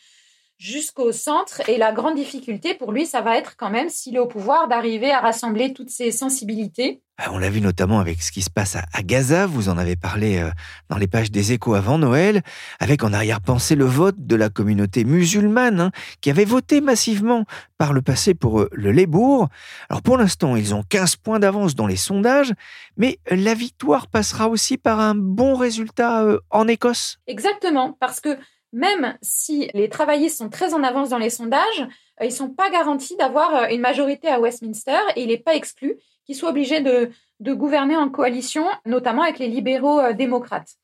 jusqu'au 0.60 1.12
centre. 1.13 1.67
Et 1.67 1.78
la 1.78 1.93
grande 1.93 2.15
difficulté 2.15 2.76
pour 2.76 2.91
lui, 2.91 3.06
ça 3.06 3.22
va 3.22 3.38
être 3.38 3.56
quand 3.56 3.69
même, 3.72 3.89
s'il 3.89 4.15
est 4.15 4.19
au 4.19 4.28
pouvoir, 4.28 4.67
d'arriver 4.67 5.10
à 5.10 5.22
rassembler 5.22 5.74
toutes 5.74 5.89
ces 5.89 6.12
sensibilités. 6.12 7.02
On 7.32 7.38
l'a 7.38 7.50
vu 7.50 7.60
notamment 7.60 8.00
avec 8.00 8.22
ce 8.22 8.32
qui 8.32 8.41
se 8.41 8.50
passe 8.50 8.78
à 8.78 9.04
Gaza, 9.04 9.45
vous 9.45 9.67
en 9.67 9.78
avez 9.78 9.98
parlé 9.98 10.41
dans 10.88 10.98
les 10.98 11.08
pages 11.08 11.32
des 11.32 11.52
échos 11.52 11.74
avant 11.74 11.98
Noël, 11.98 12.43
avec 12.80 13.04
en 13.04 13.12
arrière-pensée 13.12 13.76
le 13.76 13.84
vote 13.84 14.15
de 14.19 14.38
la 14.38 14.50
communauté 14.50 15.04
musulmane, 15.04 15.82
hein, 15.82 15.91
qui 16.22 16.30
avait 16.30 16.45
voté 16.45 16.80
massivement 16.80 17.43
par 17.78 17.91
le 17.91 18.02
passé 18.02 18.36
pour 18.36 18.67
le 18.72 18.91
Labour. 18.93 19.50
Alors 19.89 20.02
pour 20.02 20.17
l'instant, 20.17 20.56
ils 20.56 20.74
ont 20.74 20.84
15 20.84 21.17
points 21.17 21.39
d'avance 21.39 21.76
dans 21.76 21.88
les 21.88 21.98
sondages, 21.98 22.54
mais 22.95 23.19
la 23.30 23.54
victoire 23.54 24.08
passera 24.08 24.48
aussi 24.48 24.78
par 24.78 25.02
un 25.02 25.15
bon 25.15 25.56
résultat 25.56 26.26
en 26.52 26.67
Écosse. 26.69 27.19
Exactement, 27.28 27.98
parce 28.00 28.22
que 28.22 28.38
même 28.72 29.18
si 29.22 29.70
les 29.74 29.90
travaillistes 29.90 30.38
sont 30.38 30.50
très 30.50 30.74
en 30.74 30.84
avance 30.84 31.10
dans 31.10 31.18
les 31.18 31.30
sondages, 31.30 31.88
ils 32.22 32.28
ne 32.28 32.32
sont 32.32 32.50
pas 32.50 32.70
garantis 32.70 33.16
d'avoir 33.16 33.70
une 33.70 33.82
majorité 33.82 34.28
à 34.28 34.40
Westminster 34.40 35.00
et 35.16 35.24
il 35.24 35.28
n'est 35.28 35.38
pas 35.38 35.56
exclu 35.56 35.98
qu'ils 36.26 36.36
soient 36.36 36.50
obligés 36.50 36.82
de, 36.82 37.10
gouverner 37.42 37.96
en 37.96 38.10
coalition, 38.10 38.66
notamment 38.86 39.24
avec 39.24 39.40
les 39.40 39.48
libéraux 39.48 40.00
euh, 40.00 40.14
démocrates. 40.14 40.76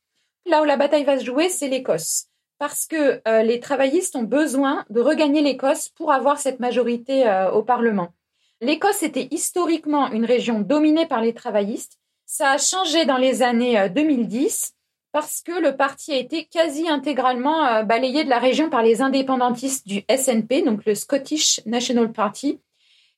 Là 0.45 0.61
où 0.61 0.65
la 0.65 0.77
bataille 0.77 1.03
va 1.03 1.19
se 1.19 1.25
jouer, 1.25 1.49
c'est 1.49 1.67
l'Écosse. 1.67 2.27
Parce 2.57 2.87
que 2.87 3.21
euh, 3.27 3.43
les 3.43 3.59
travaillistes 3.59 4.15
ont 4.15 4.23
besoin 4.23 4.85
de 4.89 5.01
regagner 5.01 5.41
l'Écosse 5.41 5.89
pour 5.89 6.11
avoir 6.11 6.39
cette 6.39 6.59
majorité 6.59 7.27
euh, 7.27 7.51
au 7.51 7.61
Parlement. 7.61 8.13
L'Écosse 8.61 9.03
était 9.03 9.27
historiquement 9.31 10.09
une 10.11 10.25
région 10.25 10.61
dominée 10.61 11.05
par 11.05 11.21
les 11.21 11.33
travaillistes. 11.33 11.99
Ça 12.25 12.51
a 12.51 12.57
changé 12.57 13.05
dans 13.05 13.17
les 13.17 13.43
années 13.43 13.89
2010 13.89 14.74
parce 15.15 15.41
que 15.41 15.53
le 15.53 15.77
parti 15.77 16.11
a 16.11 16.17
été 16.17 16.43
quasi 16.43 16.89
intégralement 16.89 17.65
euh, 17.65 17.83
balayé 17.83 18.25
de 18.25 18.29
la 18.29 18.37
région 18.37 18.69
par 18.69 18.83
les 18.83 19.01
indépendantistes 19.01 19.87
du 19.87 20.03
SNP, 20.13 20.63
donc 20.65 20.83
le 20.83 20.93
Scottish 20.93 21.61
National 21.65 22.11
Party. 22.11 22.59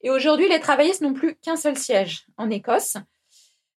Et 0.04 0.12
aujourd'hui, 0.12 0.48
les 0.48 0.60
travaillistes 0.60 1.02
n'ont 1.02 1.16
plus 1.16 1.34
qu'un 1.38 1.56
seul 1.56 1.76
siège 1.76 2.28
en 2.38 2.52
Écosse. 2.52 2.98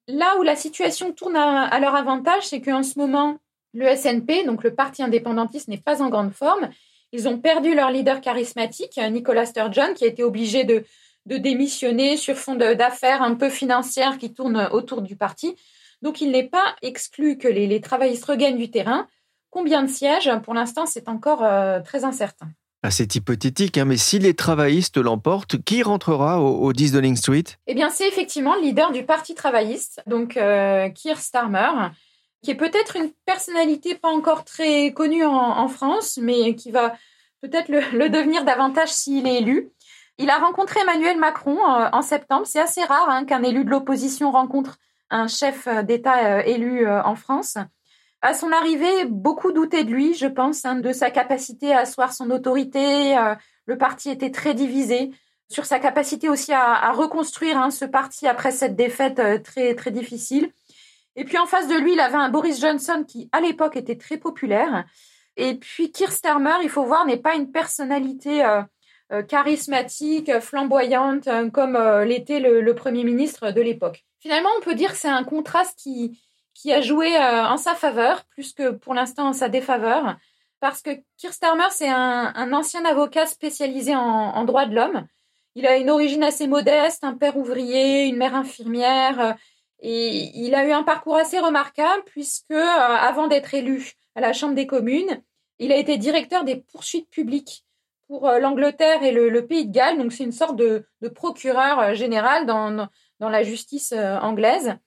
Là 0.08 0.36
où 0.40 0.42
la 0.42 0.56
situation 0.56 1.12
tourne 1.12 1.36
à, 1.36 1.78
leur 1.78 1.94
avantage, 1.94 2.42
c'est 2.48 2.60
qu'en 2.60 2.82
ce 2.82 2.98
moment, 2.98 3.38
le 3.72 3.94
SNP, 3.94 4.42
donc 4.46 4.64
le 4.64 4.74
parti 4.74 5.00
indépendantiste, 5.04 5.68
n'est 5.68 5.78
pas 5.78 6.02
en 6.02 6.08
grande 6.08 6.32
forme. 6.32 6.70
Ils 7.12 7.28
ont 7.28 7.38
perdu 7.38 7.72
leur 7.72 7.92
leader 7.92 8.20
charismatique, 8.20 8.98
Nicolas 9.12 9.46
Sturgeon, 9.46 9.94
qui 9.94 10.02
a 10.02 10.08
été 10.08 10.24
obligé 10.24 10.64
de, 10.64 10.82
démissionner 11.24 12.16
sur 12.16 12.34
fond 12.34 12.56
d'affaires 12.56 13.22
un 13.22 13.36
peu 13.36 13.48
financières 13.48 14.18
qui 14.18 14.34
tournent 14.34 14.68
autour 14.72 15.02
du 15.02 15.14
parti. 15.14 15.54
Donc 16.02 16.20
il 16.20 16.30
n'est 16.30 16.48
pas 16.48 16.76
exclu 16.82 17.38
que 17.38 17.48
les, 17.48 17.80
travaillistes 17.80 18.24
regagnent 18.24 18.58
du 18.58 18.70
terrain. 18.70 19.06
Combien 19.50 19.82
de 19.82 19.88
sièges? 19.88 20.30
Pour 20.44 20.54
l'instant, 20.54 20.86
c'est 20.86 21.08
encore 21.08 21.42
euh, 21.42 21.80
très 21.80 22.04
incertain. 22.04 22.48
Ah, 22.84 22.92
c'est 22.92 23.16
hypothétique, 23.16 23.76
hein, 23.76 23.84
mais 23.84 23.96
si 23.96 24.20
les 24.20 24.34
travaillistes 24.34 24.98
l'emportent, 24.98 25.60
qui 25.64 25.82
rentrera 25.82 26.40
au, 26.40 26.72
10 26.72 26.92
Downing 26.92 27.16
Street? 27.16 27.44
Eh 27.66 27.74
bien, 27.74 27.90
c'est 27.90 28.06
effectivement 28.06 28.54
le 28.54 28.60
leader 28.60 28.92
du 28.92 29.04
Parti 29.04 29.34
travailliste, 29.34 30.00
donc 30.06 30.36
euh, 30.36 30.88
Keir 30.90 31.18
Starmer, 31.18 31.90
qui 32.42 32.52
est 32.52 32.54
peut-être 32.54 32.94
une 32.94 33.10
personnalité 33.24 33.96
pas 33.96 34.10
encore 34.10 34.44
très 34.44 34.92
connue 34.92 35.24
en, 35.24 35.66
France, 35.66 36.20
mais 36.22 36.54
qui 36.54 36.70
va 36.70 36.94
peut-être 37.40 37.68
le, 37.68 38.08
devenir 38.08 38.44
davantage 38.44 38.90
s'il 38.90 39.26
est 39.26 39.38
élu. 39.38 39.70
Il 40.18 40.30
a 40.30 40.38
rencontré 40.38 40.80
Emmanuel 40.80 41.18
Macron 41.18 41.58
euh, 41.58 41.88
en 41.92 42.02
septembre. 42.02 42.46
C'est 42.46 42.60
assez 42.60 42.84
rare 42.84 43.08
hein, 43.08 43.24
qu'un 43.24 43.42
élu 43.42 43.64
de 43.64 43.70
l'opposition 43.70 44.30
rencontre 44.30 44.78
un 45.10 45.28
chef 45.28 45.68
d'État 45.84 46.38
euh, 46.38 46.42
élu 46.44 46.88
en 46.88 47.14
France. 47.14 47.58
À 48.20 48.34
son 48.34 48.50
arrivée, 48.50 49.04
beaucoup 49.04 49.52
doutaient 49.52 49.84
de 49.84 49.92
lui, 49.92 50.14
je 50.14 50.26
pense, 50.26 50.64
hein, 50.64 50.76
de 50.76 50.92
sa 50.92 51.10
capacité 51.10 51.72
à 51.72 51.80
asseoir 51.80 52.12
son 52.12 52.30
autorité. 52.30 53.16
Euh, 53.16 53.36
le 53.66 53.78
parti 53.78 54.10
était 54.10 54.32
très 54.32 54.54
divisé 54.54 55.12
sur 55.48 55.64
sa 55.64 55.78
capacité 55.78 56.28
aussi 56.28 56.52
à, 56.52 56.90
reconstruire 56.92 57.56
hein, 57.56 57.70
ce 57.70 57.84
parti 57.84 58.26
après 58.26 58.50
cette 58.50 58.74
défaite 58.74 59.20
euh, 59.20 59.38
très 59.38 59.76
très 59.76 59.92
difficile. 59.92 60.50
Et 61.14 61.24
puis 61.24 61.38
en 61.38 61.46
face 61.46 61.68
de 61.68 61.76
lui, 61.76 61.92
il 61.92 62.00
avait 62.00 62.16
un 62.16 62.28
Boris 62.28 62.60
Johnson 62.60 63.04
qui, 63.06 63.28
à 63.30 63.40
l'époque, 63.40 63.76
était 63.76 63.96
très 63.96 64.16
populaire. 64.16 64.84
Et 65.36 65.54
puis 65.54 65.92
Keir 65.92 66.10
il 66.62 66.68
faut 66.68 66.84
voir, 66.84 67.06
n'est 67.06 67.18
pas 67.18 67.36
une 67.36 67.52
personnalité 67.52 68.44
euh, 68.44 69.22
charismatique, 69.22 70.40
flamboyante, 70.40 71.28
comme 71.52 71.78
l'était 72.04 72.40
le, 72.40 72.74
Premier 72.74 73.04
ministre 73.04 73.52
de 73.52 73.60
l'époque. 73.60 74.04
Finalement, 74.20 74.50
on 74.58 74.62
peut 74.62 74.74
dire 74.74 74.92
que 74.92 74.98
c'est 74.98 75.08
un 75.08 75.24
contraste 75.24 75.78
qui, 75.78 76.20
qui 76.58 76.72
a 76.72 76.80
joué 76.80 77.16
euh, 77.16 77.46
en 77.46 77.56
sa 77.56 77.76
faveur, 77.76 78.24
plus 78.24 78.52
que 78.52 78.70
pour 78.70 78.92
l'instant 78.92 79.28
en 79.28 79.32
sa 79.32 79.48
défaveur, 79.48 80.16
parce 80.58 80.82
que 80.82 80.90
Keir 81.16 81.32
Starmer, 81.32 81.68
c'est 81.70 81.88
un, 81.88 82.52
ancien 82.52 82.84
avocat 82.84 83.26
spécialisé 83.26 83.94
en, 83.94 84.44
droit 84.44 84.66
de 84.66 84.74
l'homme. 84.74 85.06
Il 85.54 85.68
a 85.68 85.76
une 85.76 85.88
origine 85.88 86.24
assez 86.24 86.48
modeste, 86.48 87.04
un 87.04 87.14
père 87.14 87.36
ouvrier, 87.36 88.06
une 88.06 88.16
mère 88.16 88.34
infirmière, 88.34 89.20
euh, 89.20 89.32
et 89.80 90.32
il 90.34 90.56
a 90.56 90.66
eu 90.66 90.72
un 90.72 90.82
parcours 90.82 91.16
assez 91.16 91.38
remarquable, 91.38 92.02
puisque 92.06 92.50
euh, 92.50 92.66
avant 92.66 93.28
d'être 93.28 93.54
élu 93.54 93.92
à 94.16 94.20
la 94.20 94.32
Chambre 94.32 94.54
des 94.54 94.66
communes, 94.66 95.22
il 95.60 95.70
a 95.70 95.76
été 95.76 95.96
directeur 95.96 96.42
des 96.42 96.56
poursuites 96.56 97.08
publiques 97.08 97.64
pour 98.08 98.28
l'Angleterre 98.32 99.04
et 99.04 99.12
le, 99.12 99.46
Pays 99.46 99.66
de 99.66 99.72
Galles, 99.72 99.98
donc 99.98 100.12
c'est 100.12 100.24
une 100.24 100.32
sorte 100.32 100.56
de, 100.56 100.86
procureur 101.14 101.94
général 101.94 102.46
dans, 102.46 102.88
dans 103.20 103.28
la 103.28 103.42
justice 103.42 103.92
anglaise 103.92 104.78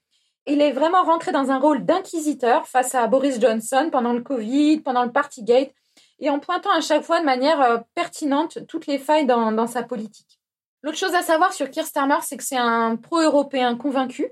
il 0.48 0.62
est 0.62 0.72
vraiment 0.72 1.04
rentré 1.04 1.32
dans 1.32 1.52
un 1.52 1.60
rôle 1.60 1.86
d'inquisiteur 1.86 2.68
face 2.68 2.96
à 2.96 3.06
Boris 3.08 3.40
Johnson 3.40 3.90
pendant 3.92 4.14
le 4.14 4.22
Covid, 4.22 4.80
pendant 4.80 5.04
le 5.04 5.12
Partygate, 5.12 5.72
et 6.20 6.30
en 6.30 6.40
pointant 6.40 6.72
à 6.72 6.82
chaque 6.82 7.04
fois 7.04 7.20
de 7.20 7.26
manière 7.26 7.62
euh, 7.62 7.78
pertinente 7.96 8.60
toutes 8.68 8.88
les 8.88 8.98
failles 8.98 9.26
dans, 9.26 9.68
sa 9.68 9.84
politique. 9.84 10.40
L'autre 10.84 10.98
chose 10.98 11.14
à 11.14 11.22
savoir 11.22 11.54
sur 11.54 11.70
Keir 11.70 11.86
Starmer, 11.86 12.18
c'est 12.22 12.38
que 12.38 12.44
c'est 12.44 12.58
un 12.58 12.96
pro-européen 12.96 13.76
convaincu. 13.76 14.32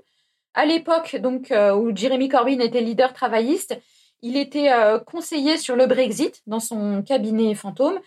À 0.54 0.66
l'époque 0.66 1.16
donc 1.16 1.52
euh, 1.52 1.74
où 1.74 1.94
Jeremy 1.94 2.28
Corbyn 2.28 2.58
était 2.58 2.80
leader 2.80 3.12
travailliste, 3.12 3.78
il 4.22 4.36
était 4.36 4.72
euh, 4.72 4.98
conseiller 4.98 5.56
sur 5.58 5.76
le 5.76 5.86
Brexit 5.86 6.42
dans 6.46 6.60
son 6.60 7.02
cabinet 7.02 7.54
fantôme 7.54 8.00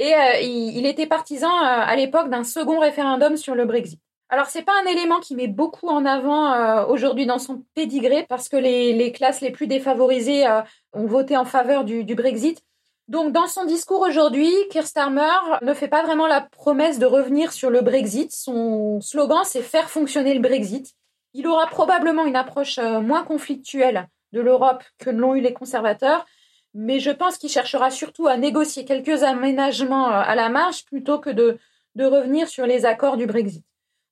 et 0.00 0.12
il, 0.42 0.86
était 0.86 1.06
partisan 1.06 1.56
à 1.56 1.94
l'époque 1.94 2.28
d'un 2.28 2.42
second 2.42 2.80
référendum 2.80 3.36
sur 3.36 3.54
le 3.54 3.64
Brexit. 3.64 4.00
Alors, 4.30 4.46
c'est 4.46 4.62
pas 4.62 4.72
un 4.82 4.86
élément 4.86 5.20
qui 5.20 5.34
met 5.34 5.48
beaucoup 5.48 5.88
en 5.88 6.04
avant 6.06 6.52
euh, 6.52 6.86
aujourd'hui 6.86 7.26
dans 7.26 7.38
son 7.38 7.62
pédigré 7.74 8.24
parce 8.28 8.48
que 8.48 8.56
les, 8.56 9.12
classes 9.12 9.40
les 9.40 9.50
plus 9.50 9.66
défavorisées 9.66 10.46
euh, 10.46 10.62
ont 10.92 11.06
voté 11.06 11.36
en 11.36 11.44
faveur 11.44 11.84
du, 11.84 12.14
Brexit. 12.14 12.62
Donc, 13.06 13.32
dans 13.32 13.46
son 13.46 13.64
discours 13.66 14.00
aujourd'hui, 14.00 14.50
Keir 14.70 14.86
Starmer 14.86 15.58
ne 15.60 15.74
fait 15.74 15.88
pas 15.88 16.02
vraiment 16.02 16.26
la 16.26 16.40
promesse 16.40 16.98
de 16.98 17.04
revenir 17.04 17.52
sur 17.52 17.68
le 17.68 17.82
Brexit. 17.82 18.32
Son 18.32 19.00
slogan, 19.02 19.42
c'est 19.44 19.62
faire 19.62 19.90
fonctionner 19.90 20.32
le 20.32 20.40
Brexit. 20.40 20.94
Il 21.34 21.46
aura 21.46 21.66
probablement 21.66 22.24
une 22.24 22.36
approche 22.36 22.78
euh, 22.78 23.00
moins 23.00 23.24
conflictuelle 23.24 24.08
de 24.32 24.40
l'Europe 24.40 24.82
que 24.98 25.10
l'ont 25.10 25.34
eu 25.34 25.42
les 25.42 25.52
conservateurs, 25.52 26.24
mais 26.72 26.98
je 26.98 27.10
pense 27.10 27.36
qu'il 27.36 27.50
cherchera 27.50 27.90
surtout 27.90 28.26
à 28.26 28.38
négocier 28.38 28.84
quelques 28.84 29.22
aménagements 29.22 30.08
à 30.08 30.34
la 30.34 30.48
marge 30.48 30.84
plutôt 30.86 31.20
que 31.20 31.30
de 31.30 31.58
revenir 32.04 32.48
sur 32.48 32.66
les 32.66 32.84
accords 32.84 33.16
du 33.16 33.26
Brexit. 33.26 33.62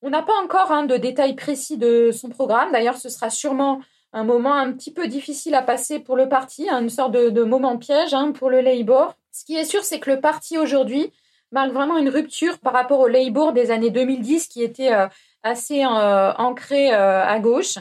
On 0.05 0.11
n'a 0.11 0.23
pas 0.23 0.35
encore 0.43 0.73
hein, 0.73 0.85
de 0.85 0.97
détails 0.97 1.37
précis 1.37 1.79
de 1.79 2.11
son 2.11 2.29
programme. 2.29 2.73
D'ailleurs, 2.73 2.97
ce 2.97 3.09
sera 3.09 3.31
sûrement 3.31 3.81
un 4.13 4.25
moment 4.25 4.53
un 4.53 4.73
petit 4.73 4.93
peu 4.93 5.07
difficile 5.07 5.55
à 5.55 5.63
passer 5.63 6.01
pour 6.01 6.17
le 6.17 6.29
parti, 6.29 6.69
hein, 6.69 6.81
une 6.81 6.91
sorte 6.91 7.13
de, 7.13 7.43
moment 7.45 7.79
piège 7.79 8.13
hein, 8.13 8.33
pour 8.33 8.51
le 8.51 8.61
Labour. 8.61 9.15
Ce 9.31 9.45
qui 9.45 9.57
est 9.57 9.65
sûr, 9.65 9.85
c'est 9.85 10.01
que 10.01 10.11
le 10.11 10.21
parti 10.21 10.59
aujourd'hui 10.59 11.13
marque 11.53 11.71
vraiment 11.71 11.99
une 11.99 12.09
rupture 12.09 12.59
par 12.59 12.73
rapport 12.73 12.99
au 12.99 13.07
Labour 13.07 13.53
des 13.53 13.71
années 13.71 13.91
2010 13.91 14.49
qui 14.49 14.63
était 14.65 14.93
euh, 14.93 15.07
assez 15.45 15.85
euh, 15.85 16.33
ancré 16.35 16.93
euh, 16.93 17.25
à 17.25 17.39
gauche. 17.39 17.79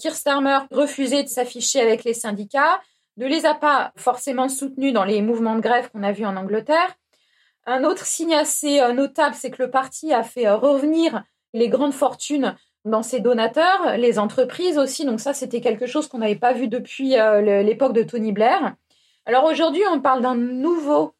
Keir 0.00 0.14
Starmer 0.14 0.60
refusait 0.70 1.24
de 1.24 1.28
s'afficher 1.28 1.80
avec 1.80 2.04
les 2.04 2.14
syndicats, 2.14 2.80
ne 3.16 3.26
les 3.26 3.44
a 3.44 3.54
pas 3.54 3.92
forcément 3.96 4.48
soutenus 4.48 4.92
dans 4.92 5.04
les 5.04 5.20
mouvements 5.20 5.56
de 5.56 5.60
grève 5.60 5.90
qu'on 5.90 6.04
a 6.04 6.12
vus 6.12 6.26
en 6.26 6.36
Angleterre. 6.36 6.96
Un 7.66 7.82
autre 7.82 8.06
signe 8.06 8.34
assez 8.34 8.80
notable, 8.92 9.34
c'est 9.34 9.50
que 9.50 9.62
le 9.62 9.70
parti 9.70 10.12
a 10.12 10.22
fait 10.22 10.48
revenir 10.48 11.24
les 11.52 11.68
grandes 11.68 11.94
fortunes 11.94 12.56
dans 12.86 13.02
ses 13.02 13.20
donateurs, 13.20 13.96
les 13.98 14.18
entreprises 14.18 14.78
aussi. 14.78 15.04
Donc 15.04 15.20
ça, 15.20 15.34
c'était 15.34 15.60
quelque 15.60 15.86
chose 15.86 16.06
qu'on 16.06 16.18
n'avait 16.18 16.36
pas 16.36 16.52
vu 16.52 16.68
depuis 16.68 17.18
euh, 17.18 17.62
l'époque 17.62 17.92
de 17.92 18.02
Tony 18.02 18.32
Blair. 18.32 18.74
Alors 19.26 19.44
aujourd'hui, 19.44 19.82
on 19.92 20.00
parle 20.00 20.22
d'un 20.22 20.36
nouveau 20.36 21.14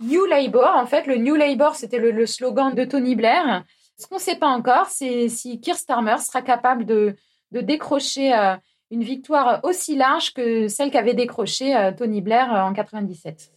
New 0.00 0.24
Labour. 0.24 0.70
En 0.74 0.86
fait, 0.86 1.06
le 1.06 1.16
New 1.16 1.36
Labour, 1.36 1.74
c'était 1.74 1.98
le, 1.98 2.26
slogan 2.26 2.74
de 2.74 2.84
Tony 2.84 3.14
Blair. 3.14 3.64
Ce 3.98 4.06
qu'on 4.06 4.14
ne 4.14 4.20
sait 4.20 4.36
pas 4.36 4.48
encore, 4.48 4.86
c'est 4.86 5.28
si 5.28 5.60
Keir 5.60 5.76
Starmer 5.76 6.16
sera 6.18 6.40
capable 6.40 6.86
de, 6.86 7.16
décrocher 7.52 8.32
euh, 8.32 8.56
une 8.90 9.02
victoire 9.02 9.60
aussi 9.62 9.96
large 9.96 10.32
que 10.32 10.68
celle 10.68 10.90
qu'avait 10.90 11.14
décrochée 11.14 11.76
euh, 11.76 11.92
Tony 11.92 12.22
Blair 12.22 12.50
en 12.50 12.72
97. 12.72 13.52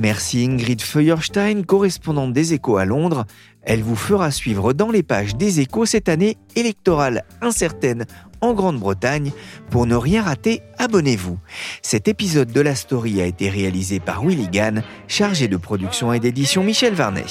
Merci 0.00 0.46
Ingrid 0.46 0.80
Feuerstein, 0.80 1.62
correspondante 1.62 2.32
des 2.32 2.54
Échos 2.54 2.78
à 2.78 2.86
Londres. 2.86 3.26
Elle 3.62 3.82
vous 3.82 3.96
fera 3.96 4.30
suivre 4.30 4.72
dans 4.72 4.90
les 4.90 5.02
pages 5.02 5.36
des 5.36 5.60
Échos 5.60 5.84
cette 5.84 6.08
année 6.08 6.38
électorale 6.56 7.24
incertaine 7.42 8.06
en 8.40 8.54
Grande-Bretagne. 8.54 9.30
Pour 9.68 9.84
ne 9.84 9.94
rien 9.94 10.22
rater, 10.22 10.62
abonnez-vous. 10.78 11.38
Cet 11.82 12.08
épisode 12.08 12.50
de 12.50 12.62
la 12.62 12.74
story 12.74 13.20
a 13.20 13.26
été 13.26 13.50
réalisé 13.50 14.00
par 14.00 14.24
Willy 14.24 14.48
Gann, 14.48 14.82
chargé 15.06 15.48
de 15.48 15.58
production 15.58 16.14
et 16.14 16.18
d'édition 16.18 16.64
Michel 16.64 16.94
Varnet. 16.94 17.26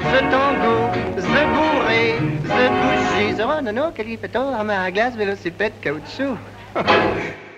The 0.00 0.20
tango, 0.30 0.90
the 1.14 1.22
bourré, 1.54 2.18
the 2.42 2.68
bougie, 2.80 3.36
the 3.36 3.44
non, 3.44 3.72
non, 3.72 3.92
quel 3.92 4.08
à 4.54 4.64
ma 4.64 4.90
glace, 4.90 5.14
vélocipède, 5.14 5.74
caoutchouc. 5.82 6.38